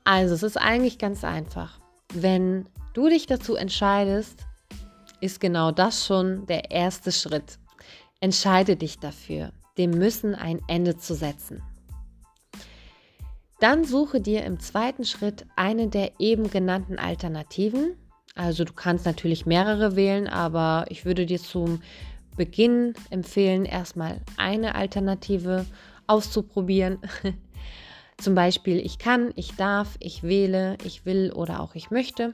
Also 0.04 0.36
es 0.36 0.44
ist 0.44 0.58
eigentlich 0.58 0.98
ganz 1.00 1.24
einfach. 1.24 1.80
Wenn 2.14 2.70
du 2.94 3.10
dich 3.10 3.26
dazu 3.26 3.56
entscheidest, 3.56 4.46
ist 5.20 5.40
genau 5.40 5.72
das 5.72 6.06
schon 6.06 6.46
der 6.46 6.72
erste 6.72 7.12
Schritt. 7.12 7.60
Entscheide 8.22 8.78
dich 8.78 9.00
dafür, 9.00 9.52
dem 9.78 9.92
Müssen 9.92 10.34
ein 10.34 10.62
Ende 10.68 10.98
zu 10.98 11.14
setzen. 11.14 11.62
Dann 13.60 13.84
suche 13.84 14.22
dir 14.22 14.44
im 14.46 14.60
zweiten 14.60 15.04
Schritt 15.04 15.46
eine 15.56 15.88
der 15.88 16.20
eben 16.20 16.50
genannten 16.50 17.00
Alternativen 17.00 17.98
also 18.38 18.64
du 18.64 18.74
kannst 18.74 19.06
natürlich 19.06 19.46
mehrere 19.46 19.96
wählen, 19.96 20.28
aber 20.28 20.86
ich 20.90 21.06
würde 21.06 21.26
dir 21.26 21.40
zum 21.40 21.82
Beginn 22.36 22.94
empfehlen, 23.10 23.66
erstmal 23.66 24.22
eine 24.38 24.76
Alternative 24.76 25.66
auszuprobieren. 26.06 27.00
Zum 28.18 28.36
Beispiel 28.36 28.78
ich 28.78 29.00
kann, 29.00 29.32
ich 29.36 29.56
darf, 29.56 29.98
ich 30.00 30.24
wähle, 30.24 30.78
ich 30.84 31.06
will 31.06 31.32
oder 31.32 31.60
auch 31.60 31.76
ich 31.76 31.92
möchte. 31.92 32.34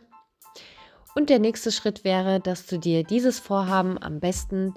Und 1.15 1.29
der 1.29 1.39
nächste 1.39 1.71
Schritt 1.71 2.03
wäre, 2.03 2.39
dass 2.39 2.65
du 2.65 2.77
dir 2.77 3.03
dieses 3.03 3.39
Vorhaben 3.39 4.01
am 4.01 4.19
besten 4.19 4.73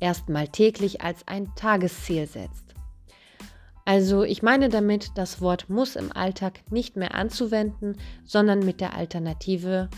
erstmal 0.00 0.48
täglich 0.48 1.00
als 1.02 1.26
ein 1.26 1.52
Tagesziel 1.56 2.26
setzt. 2.26 2.74
Also 3.84 4.22
ich 4.22 4.42
meine 4.42 4.68
damit, 4.68 5.10
das 5.16 5.40
Wort 5.40 5.68
muss 5.68 5.96
im 5.96 6.12
Alltag 6.12 6.60
nicht 6.70 6.96
mehr 6.96 7.14
anzuwenden, 7.14 7.96
sondern 8.24 8.60
mit 8.60 8.80
der 8.80 8.94
Alternative 8.94 9.88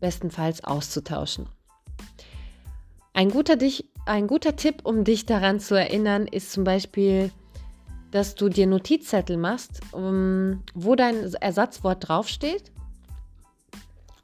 bestenfalls 0.00 0.64
auszutauschen. 0.64 1.46
Ein 3.12 3.30
guter, 3.30 3.56
dich, 3.56 3.86
ein 4.06 4.26
guter 4.26 4.56
Tipp, 4.56 4.80
um 4.84 5.04
dich 5.04 5.26
daran 5.26 5.60
zu 5.60 5.74
erinnern, 5.74 6.26
ist 6.26 6.52
zum 6.52 6.64
Beispiel, 6.64 7.30
dass 8.10 8.34
du 8.34 8.48
dir 8.48 8.66
Notizzettel 8.66 9.36
machst, 9.36 9.80
wo 9.92 10.94
dein 10.94 11.32
Ersatzwort 11.34 12.08
draufsteht 12.08 12.72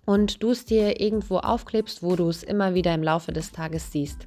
und 0.05 0.43
du 0.43 0.51
es 0.51 0.65
dir 0.65 1.01
irgendwo 1.01 1.39
aufklebst, 1.39 2.03
wo 2.03 2.17
du 2.17 2.29
es 2.29 2.43
immer 2.43 2.75
wieder 2.75 2.95
im 2.95 3.03
Laufe 3.03 3.33
des 3.33 3.53
Tages 3.53 3.93
siehst. 3.93 4.27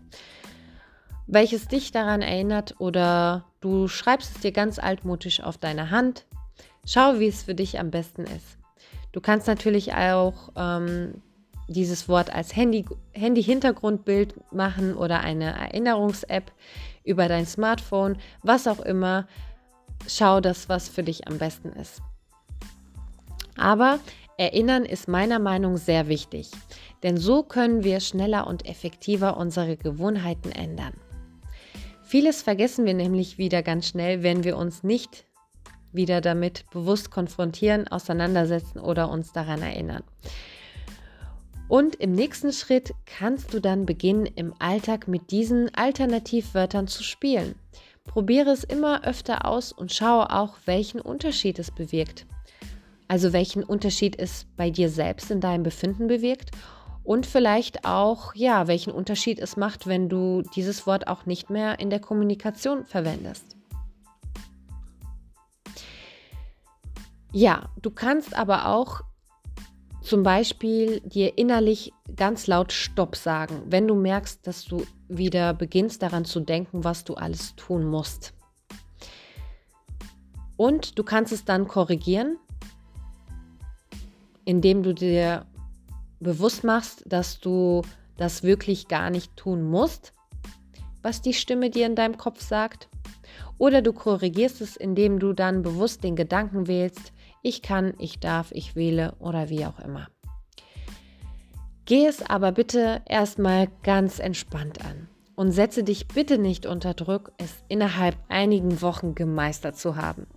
Welches 1.26 1.68
dich 1.68 1.92
daran 1.92 2.22
erinnert 2.22 2.76
oder 2.80 3.46
du 3.62 3.88
schreibst 3.88 4.36
es 4.36 4.42
dir 4.42 4.52
ganz 4.52 4.80
altmodisch 4.80 5.42
auf 5.42 5.58
deine 5.58 5.92
Hand. 5.92 6.26
Schau, 6.86 7.20
wie 7.20 7.28
es 7.28 7.44
für 7.44 7.56
dich 7.56 7.80
am 7.80 7.92
besten 7.92 8.24
ist. 8.24 8.58
Du 9.12 9.22
kannst 9.22 9.48
natürlich 9.48 9.94
auch 9.94 10.50
ähm, 10.56 11.22
dieses 11.70 12.10
Wort 12.10 12.34
als 12.34 12.56
Handy-Hintergrundbild 12.56 14.34
Handy 14.34 14.46
machen 14.52 14.96
oder 14.96 15.22
eine 15.22 15.58
Erinnerungs-App 15.58 16.52
über 17.04 17.28
dein 17.28 17.46
Smartphone, 17.46 18.18
was 18.44 18.68
auch 18.68 18.80
immer. 18.80 19.28
Schau 20.08 20.42
das, 20.42 20.70
was 20.70 20.90
für 20.90 21.04
dich 21.04 21.28
am 21.28 21.38
besten 21.38 21.70
ist. 21.70 22.02
Aber 23.58 24.00
Erinnern 24.40 24.86
ist 24.86 25.10
meiner 25.10 25.38
Meinung 25.38 25.74
nach 25.74 25.82
sehr 25.82 26.08
wichtig, 26.08 26.50
denn 27.04 27.18
so 27.18 27.44
können 27.44 27.84
wir 27.84 28.00
schneller 28.00 28.48
und 28.48 28.66
effektiver 28.66 29.36
unsere 29.36 29.76
Gewohnheiten 29.76 30.54
ändern. 30.54 30.94
Vieles 32.04 32.42
vergessen 32.42 32.86
wir 32.86 32.94
nämlich 32.94 33.38
wieder 33.38 33.62
ganz 33.64 33.90
schnell, 33.90 34.24
wenn 34.24 34.46
wir 34.46 34.56
uns 34.56 34.82
nicht 34.82 35.26
wieder 35.92 36.22
damit 36.22 36.70
bewusst 36.72 37.12
konfrontieren, 37.12 37.90
auseinandersetzen 37.90 38.80
oder 38.80 39.10
uns 39.10 39.34
daran 39.34 39.62
erinnern. 39.62 40.04
Und 41.70 41.96
im 41.98 42.14
nächsten 42.14 42.52
Schritt 42.52 42.96
kannst 43.06 43.54
du 43.54 43.62
dann 43.62 43.86
beginnen, 43.86 44.26
im 44.26 44.56
Alltag 44.58 45.08
mit 45.08 45.30
diesen 45.30 45.74
Alternativwörtern 45.76 46.88
zu 46.88 47.04
spielen. 47.04 47.54
Probiere 48.06 48.50
es 48.50 48.64
immer 48.64 49.06
öfter 49.06 49.46
aus 49.46 49.72
und 49.72 49.94
schaue 49.94 50.32
auch, 50.32 50.56
welchen 50.66 51.00
Unterschied 51.00 51.60
es 51.60 51.70
bewirkt. 51.70 52.26
Also 53.08 53.34
welchen 53.34 53.64
Unterschied 53.64 54.18
es 54.18 54.48
bei 54.58 54.72
dir 54.72 54.90
selbst 54.90 55.30
in 55.30 55.42
deinem 55.42 55.62
Befinden 55.62 56.08
bewirkt 56.08 56.50
und 57.04 57.28
vielleicht 57.28 57.86
auch, 57.86 58.34
ja, 58.34 58.68
welchen 58.68 58.92
Unterschied 58.92 59.38
es 59.38 59.56
macht, 59.56 59.86
wenn 59.86 60.10
du 60.10 60.42
dieses 60.56 60.88
Wort 60.88 61.08
auch 61.08 61.28
nicht 61.28 61.52
mehr 61.52 61.80
in 61.80 61.92
der 61.92 62.00
Kommunikation 62.00 62.86
verwendest. 62.86 63.56
Ja, 67.32 67.70
du 67.80 67.92
kannst 67.92 68.36
aber 68.36 68.68
auch 68.68 69.02
zum 70.10 70.24
Beispiel 70.24 71.02
dir 71.02 71.38
innerlich 71.38 71.94
ganz 72.16 72.48
laut 72.48 72.74
Stopp 72.74 73.16
sagen, 73.16 73.62
wenn 73.68 73.88
du 73.88 73.96
merkst, 73.96 74.46
dass 74.46 74.66
du 74.66 74.84
wieder 75.08 75.54
beginnst 75.54 76.02
daran 76.02 76.26
zu 76.26 76.40
denken, 76.40 76.84
was 76.84 77.04
du 77.04 77.14
alles 77.14 77.56
tun 77.56 77.86
musst. 77.86 78.34
Und 80.58 80.98
du 80.98 81.04
kannst 81.04 81.32
es 81.32 81.46
dann 81.46 81.68
korrigieren 81.68 82.38
indem 84.50 84.82
du 84.82 84.96
dir 84.96 85.46
bewusst 86.20 86.64
machst, 86.64 87.04
dass 87.06 87.40
du 87.40 87.84
das 88.18 88.42
wirklich 88.42 88.88
gar 88.88 89.12
nicht 89.12 89.38
tun 89.38 89.62
musst, 89.62 90.12
was 91.04 91.22
die 91.22 91.36
Stimme 91.36 91.70
dir 91.70 91.86
in 91.86 91.94
deinem 91.94 92.18
Kopf 92.18 92.42
sagt. 92.42 92.90
Oder 93.60 93.84
du 93.84 93.94
korrigierst 93.94 94.60
es, 94.62 94.76
indem 94.76 95.20
du 95.20 95.34
dann 95.34 95.62
bewusst 95.62 96.04
den 96.04 96.16
Gedanken 96.16 96.66
wählst, 96.66 97.14
ich 97.42 97.62
kann, 97.62 97.94
ich 97.98 98.20
darf, 98.20 98.52
ich 98.52 98.76
wähle 98.76 99.16
oder 99.20 99.50
wie 99.50 99.66
auch 99.66 99.80
immer. 99.80 100.08
Geh 101.86 102.06
es 102.06 102.22
aber 102.22 102.52
bitte 102.52 103.02
erstmal 103.08 103.68
ganz 103.84 104.20
entspannt 104.20 104.86
an 104.86 105.08
und 105.36 105.52
setze 105.52 105.84
dich 105.84 106.08
bitte 106.08 106.38
nicht 106.38 106.66
unter 106.66 106.94
Druck, 106.94 107.32
es 107.38 107.64
innerhalb 107.68 108.16
einigen 108.28 108.82
Wochen 108.82 109.16
gemeistert 109.16 109.78
zu 109.78 109.96
haben. 109.96 110.28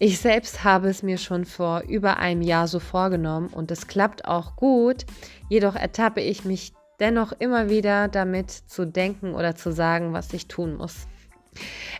Ich 0.00 0.18
selbst 0.18 0.64
habe 0.64 0.88
es 0.88 1.02
mir 1.02 1.18
schon 1.18 1.44
vor 1.44 1.82
über 1.88 2.18
einem 2.18 2.42
Jahr 2.42 2.66
so 2.66 2.80
vorgenommen 2.80 3.48
und 3.48 3.70
es 3.70 3.86
klappt 3.86 4.26
auch 4.26 4.56
gut, 4.56 5.06
jedoch 5.48 5.76
ertappe 5.76 6.20
ich 6.20 6.44
mich 6.44 6.72
dennoch 7.00 7.32
immer 7.38 7.70
wieder 7.70 8.08
damit 8.08 8.50
zu 8.50 8.84
denken 8.84 9.34
oder 9.34 9.54
zu 9.54 9.72
sagen, 9.72 10.12
was 10.12 10.32
ich 10.32 10.48
tun 10.48 10.76
muss. 10.76 11.06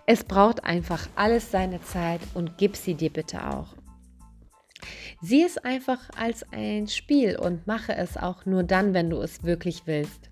Es 0.06 0.24
braucht 0.24 0.64
einfach 0.64 1.06
alles 1.14 1.50
seine 1.50 1.80
Zeit 1.80 2.20
und 2.34 2.58
gib 2.58 2.76
sie 2.76 2.94
dir 2.94 3.10
bitte 3.10 3.48
auch. 3.48 3.68
Sieh 5.24 5.44
es 5.44 5.58
einfach 5.58 6.10
als 6.18 6.44
ein 6.52 6.86
Spiel 6.86 7.38
und 7.38 7.66
mache 7.66 7.94
es 7.94 8.16
auch 8.16 8.44
nur 8.46 8.62
dann, 8.62 8.94
wenn 8.94 9.10
du 9.10 9.20
es 9.20 9.42
wirklich 9.42 9.86
willst. 9.86 10.30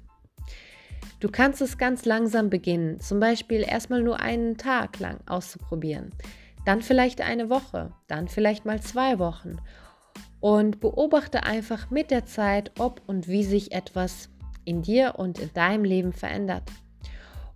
Du 1.20 1.30
kannst 1.30 1.62
es 1.62 1.78
ganz 1.78 2.04
langsam 2.04 2.50
beginnen, 2.50 3.00
zum 3.00 3.20
Beispiel 3.20 3.62
erstmal 3.62 4.02
nur 4.02 4.20
einen 4.20 4.56
Tag 4.56 4.98
lang 4.98 5.20
auszuprobieren 5.26 6.10
dann 6.64 6.82
vielleicht 6.82 7.20
eine 7.20 7.50
Woche, 7.50 7.92
dann 8.08 8.28
vielleicht 8.28 8.64
mal 8.64 8.80
zwei 8.80 9.18
Wochen 9.18 9.56
und 10.40 10.80
beobachte 10.80 11.44
einfach 11.44 11.90
mit 11.90 12.10
der 12.10 12.26
Zeit, 12.26 12.72
ob 12.78 13.02
und 13.06 13.28
wie 13.28 13.44
sich 13.44 13.72
etwas 13.72 14.28
in 14.64 14.82
dir 14.82 15.14
und 15.16 15.38
in 15.38 15.52
deinem 15.52 15.84
Leben 15.84 16.12
verändert. 16.12 16.64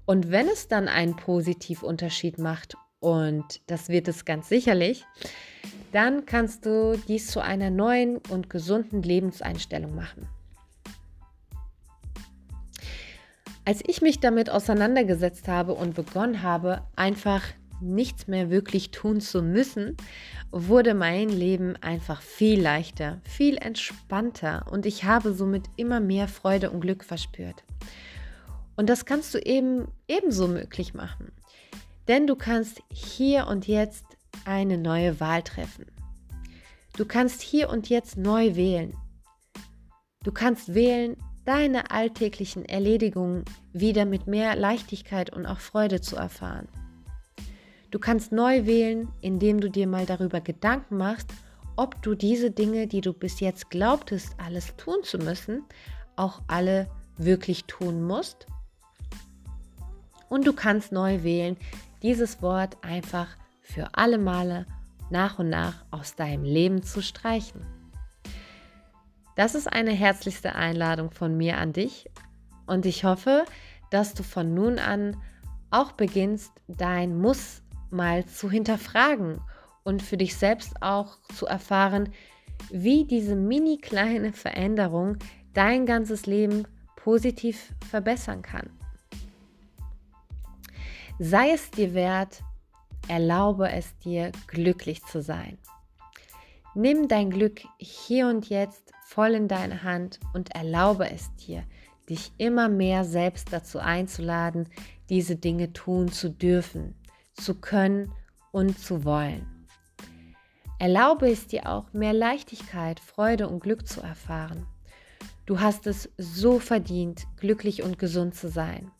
Und 0.06 0.30
wenn 0.30 0.48
es 0.48 0.68
dann 0.68 0.88
einen 0.88 1.16
Positivunterschied 1.16 2.38
macht, 2.38 2.76
und 3.00 3.60
das 3.66 3.88
wird 3.88 4.08
es 4.08 4.24
ganz 4.24 4.48
sicherlich, 4.48 5.04
dann 5.96 6.26
kannst 6.26 6.66
du 6.66 7.00
dies 7.08 7.28
zu 7.28 7.40
einer 7.40 7.70
neuen 7.70 8.18
und 8.28 8.50
gesunden 8.50 9.00
Lebenseinstellung 9.00 9.94
machen. 9.94 10.28
Als 13.64 13.82
ich 13.86 14.02
mich 14.02 14.20
damit 14.20 14.50
auseinandergesetzt 14.50 15.48
habe 15.48 15.72
und 15.72 15.94
begonnen 15.94 16.42
habe, 16.42 16.82
einfach 16.96 17.42
nichts 17.80 18.26
mehr 18.26 18.50
wirklich 18.50 18.90
tun 18.90 19.22
zu 19.22 19.42
müssen, 19.42 19.96
wurde 20.50 20.92
mein 20.92 21.30
Leben 21.30 21.76
einfach 21.76 22.20
viel 22.20 22.60
leichter, 22.60 23.22
viel 23.24 23.56
entspannter 23.56 24.66
und 24.70 24.84
ich 24.84 25.04
habe 25.04 25.32
somit 25.32 25.64
immer 25.76 26.00
mehr 26.00 26.28
Freude 26.28 26.72
und 26.72 26.82
Glück 26.82 27.04
verspürt. 27.04 27.64
Und 28.76 28.90
das 28.90 29.06
kannst 29.06 29.32
du 29.32 29.38
eben 29.38 29.88
ebenso 30.08 30.46
möglich 30.46 30.92
machen. 30.92 31.32
Denn 32.06 32.26
du 32.26 32.36
kannst 32.36 32.82
hier 32.92 33.46
und 33.46 33.66
jetzt 33.66 34.04
eine 34.46 34.78
neue 34.78 35.20
Wahl 35.20 35.42
treffen. 35.42 35.86
Du 36.96 37.04
kannst 37.04 37.42
hier 37.42 37.68
und 37.68 37.88
jetzt 37.88 38.16
neu 38.16 38.56
wählen. 38.56 38.94
Du 40.22 40.32
kannst 40.32 40.74
wählen, 40.74 41.16
deine 41.44 41.90
alltäglichen 41.90 42.64
Erledigungen 42.64 43.44
wieder 43.72 44.04
mit 44.04 44.26
mehr 44.26 44.56
Leichtigkeit 44.56 45.30
und 45.30 45.46
auch 45.46 45.60
Freude 45.60 46.00
zu 46.00 46.16
erfahren. 46.16 46.68
Du 47.90 47.98
kannst 47.98 48.32
neu 48.32 48.66
wählen, 48.66 49.08
indem 49.20 49.60
du 49.60 49.70
dir 49.70 49.86
mal 49.86 50.06
darüber 50.06 50.40
Gedanken 50.40 50.96
machst, 50.96 51.30
ob 51.76 52.02
du 52.02 52.14
diese 52.14 52.50
Dinge, 52.50 52.86
die 52.86 53.00
du 53.00 53.12
bis 53.12 53.40
jetzt 53.40 53.70
glaubtest, 53.70 54.34
alles 54.38 54.74
tun 54.76 54.96
zu 55.02 55.18
müssen, 55.18 55.62
auch 56.16 56.40
alle 56.48 56.88
wirklich 57.16 57.64
tun 57.66 58.02
musst. 58.02 58.46
Und 60.28 60.46
du 60.46 60.52
kannst 60.52 60.90
neu 60.90 61.22
wählen, 61.22 61.56
dieses 62.02 62.42
Wort 62.42 62.76
einfach 62.82 63.28
für 63.66 63.88
alle 63.94 64.18
Male 64.18 64.66
nach 65.10 65.38
und 65.38 65.50
nach 65.50 65.84
aus 65.90 66.14
deinem 66.14 66.44
Leben 66.44 66.82
zu 66.82 67.02
streichen. 67.02 67.62
Das 69.34 69.54
ist 69.54 69.70
eine 69.70 69.92
herzlichste 69.92 70.54
Einladung 70.54 71.10
von 71.10 71.36
mir 71.36 71.58
an 71.58 71.72
dich 71.72 72.08
und 72.66 72.86
ich 72.86 73.04
hoffe, 73.04 73.44
dass 73.90 74.14
du 74.14 74.22
von 74.22 74.54
nun 74.54 74.78
an 74.78 75.16
auch 75.70 75.92
beginnst, 75.92 76.52
dein 76.68 77.18
Muss 77.18 77.62
mal 77.90 78.24
zu 78.24 78.50
hinterfragen 78.50 79.40
und 79.84 80.02
für 80.02 80.16
dich 80.16 80.36
selbst 80.36 80.82
auch 80.82 81.18
zu 81.34 81.46
erfahren, 81.46 82.12
wie 82.70 83.04
diese 83.04 83.36
mini 83.36 83.78
kleine 83.78 84.32
Veränderung 84.32 85.18
dein 85.54 85.86
ganzes 85.86 86.26
Leben 86.26 86.66
positiv 86.96 87.72
verbessern 87.88 88.42
kann. 88.42 88.70
Sei 91.18 91.50
es 91.50 91.70
dir 91.70 91.94
wert, 91.94 92.42
erlaube 93.08 93.70
es 93.70 93.96
dir, 93.98 94.32
glücklich 94.46 95.04
zu 95.04 95.22
sein. 95.22 95.58
Nimm 96.74 97.08
dein 97.08 97.30
Glück 97.30 97.62
hier 97.78 98.28
und 98.28 98.48
jetzt 98.48 98.92
voll 99.06 99.30
in 99.30 99.48
deine 99.48 99.82
Hand 99.82 100.20
und 100.34 100.54
erlaube 100.54 101.10
es 101.10 101.34
dir, 101.36 101.64
dich 102.10 102.32
immer 102.38 102.68
mehr 102.68 103.04
selbst 103.04 103.52
dazu 103.52 103.78
einzuladen, 103.78 104.68
diese 105.08 105.36
Dinge 105.36 105.72
tun 105.72 106.12
zu 106.12 106.30
dürfen, 106.30 106.94
zu 107.34 107.54
können 107.54 108.12
und 108.52 108.78
zu 108.78 109.04
wollen. 109.04 109.46
Erlaube 110.78 111.30
es 111.30 111.46
dir 111.46 111.66
auch, 111.66 111.92
mehr 111.94 112.12
Leichtigkeit, 112.12 113.00
Freude 113.00 113.48
und 113.48 113.60
Glück 113.60 113.88
zu 113.88 114.02
erfahren. 114.02 114.66
Du 115.46 115.60
hast 115.60 115.86
es 115.86 116.10
so 116.18 116.58
verdient, 116.58 117.26
glücklich 117.38 117.82
und 117.82 117.98
gesund 117.98 118.34
zu 118.34 118.48
sein. 118.48 118.90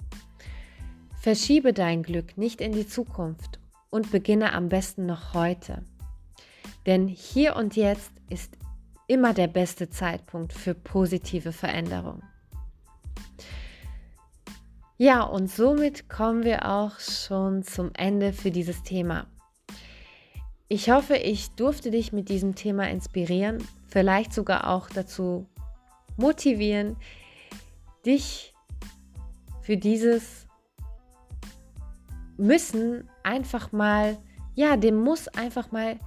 Verschiebe 1.21 1.73
dein 1.73 2.03
Glück 2.03 2.39
nicht 2.39 2.61
in 2.61 2.73
die 2.73 2.87
Zukunft 2.87 3.59
und 3.97 4.11
beginne 4.11 4.53
am 4.53 4.69
besten 4.69 5.07
noch 5.07 5.33
heute. 5.33 5.83
Denn 6.85 7.09
hier 7.09 7.57
und 7.57 7.77
jetzt 7.77 8.13
ist 8.29 8.59
immer 9.09 9.33
der 9.33 9.47
beste 9.47 9.89
Zeitpunkt 9.89 10.53
für 10.53 10.75
positive 10.75 11.51
Veränderung. 11.51 12.23
Ja, 14.99 15.23
und 15.23 15.51
somit 15.51 16.11
kommen 16.11 16.45
wir 16.45 16.71
auch 16.71 17.01
schon 17.01 17.63
zum 17.63 17.91
Ende 17.95 18.35
für 18.35 18.51
dieses 18.51 18.83
Thema. 18.83 19.27
Ich 20.69 20.91
hoffe, 20.91 21.17
ich 21.17 21.51
durfte 21.53 21.91
dich 21.91 22.13
mit 22.13 22.29
diesem 22.29 22.55
Thema 22.55 22.91
inspirieren, 22.91 23.67
vielleicht 23.89 24.35
sogar 24.35 24.69
auch 24.69 24.91
dazu 24.91 25.47
motivieren, 26.19 26.97
dich 28.05 28.53
für 29.63 29.79
dieses 29.79 30.46
Müssen 32.37 33.09
einfach 33.23 33.73
mal, 33.73 34.19
ja, 34.55 34.77
dem 34.77 34.97
Muss 34.97 35.29
einfach 35.29 35.73
mal 35.73 35.99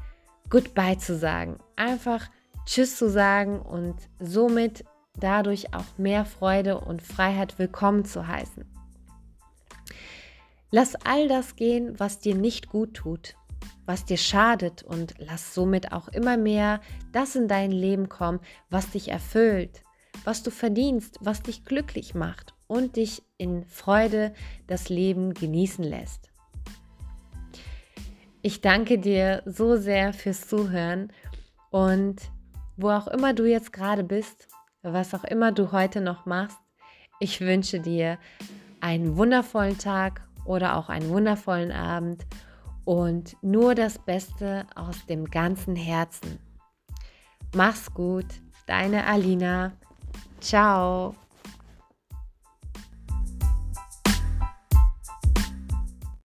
Goodbye 0.50 0.98
zu 0.98 1.18
sagen. 1.18 1.58
Einfach 1.76 2.30
Tschüss 2.66 2.98
zu 2.98 3.10
sagen 3.10 3.62
und 3.62 3.96
somit 4.20 4.86
dadurch 5.20 5.74
auch 5.74 5.98
mehr 5.98 6.26
Freude 6.26 6.80
und 6.80 7.02
Freiheit 7.02 7.58
willkommen 7.58 8.06
zu 8.06 8.28
heißen. 8.28 8.66
Lass 10.72 10.96
all 11.04 11.28
das 11.28 11.56
gehen, 11.56 12.00
was 12.00 12.20
dir 12.20 12.36
nicht 12.36 12.70
gut 12.70 12.94
tut, 12.94 13.36
was 13.86 14.06
dir 14.06 14.18
schadet 14.18 14.84
und 14.84 15.16
lass 15.18 15.56
somit 15.56 15.92
auch 15.92 16.10
immer 16.10 16.38
mehr 16.38 16.80
das 17.12 17.36
in 17.36 17.48
dein 17.48 17.72
Leben 17.72 18.08
kommen, 18.08 18.40
was 18.70 18.92
dich 18.92 19.10
erfüllt, 19.10 19.84
was 20.26 20.44
du 20.44 20.52
verdienst, 20.52 21.18
was 21.22 21.42
dich 21.42 21.66
glücklich 21.66 22.14
macht 22.14 22.54
und 22.70 22.96
dich 22.96 23.24
in 23.38 23.66
Freude 23.66 24.34
das 24.68 24.88
Leben 24.88 25.34
genießen 25.34 25.84
lässt. 25.84 26.30
Ich 28.42 28.62
danke 28.62 29.00
dir 29.00 29.42
so 29.46 29.76
sehr 29.76 30.14
fürs 30.14 30.48
Zuhören 30.48 31.12
und 31.72 32.22
wo 32.78 32.92
auch 32.92 33.08
immer 33.08 33.34
du 33.34 33.46
jetzt 33.46 33.74
gerade 33.74 34.04
bist, 34.06 34.48
was 34.82 35.14
auch 35.14 35.26
immer 35.26 35.52
du 35.52 35.74
heute 35.74 36.00
noch 36.00 36.26
machst, 36.26 36.58
ich 37.20 37.42
wünsche 37.42 37.82
dir 37.82 38.18
einen 38.80 39.18
wundervollen 39.18 39.78
Tag 39.78 40.22
oder 40.46 40.78
auch 40.78 40.88
einen 40.88 41.10
wundervollen 41.10 41.72
Abend 41.74 42.26
und 42.86 43.36
nur 43.42 43.76
das 43.76 44.00
Beste 44.00 44.66
aus 44.76 45.06
dem 45.08 45.26
ganzen 45.26 45.76
Herzen. 45.76 46.40
Mach's 47.54 47.94
gut, 47.94 48.28
deine 48.68 49.06
Alina. 49.06 49.74
Ciao. 50.40 51.16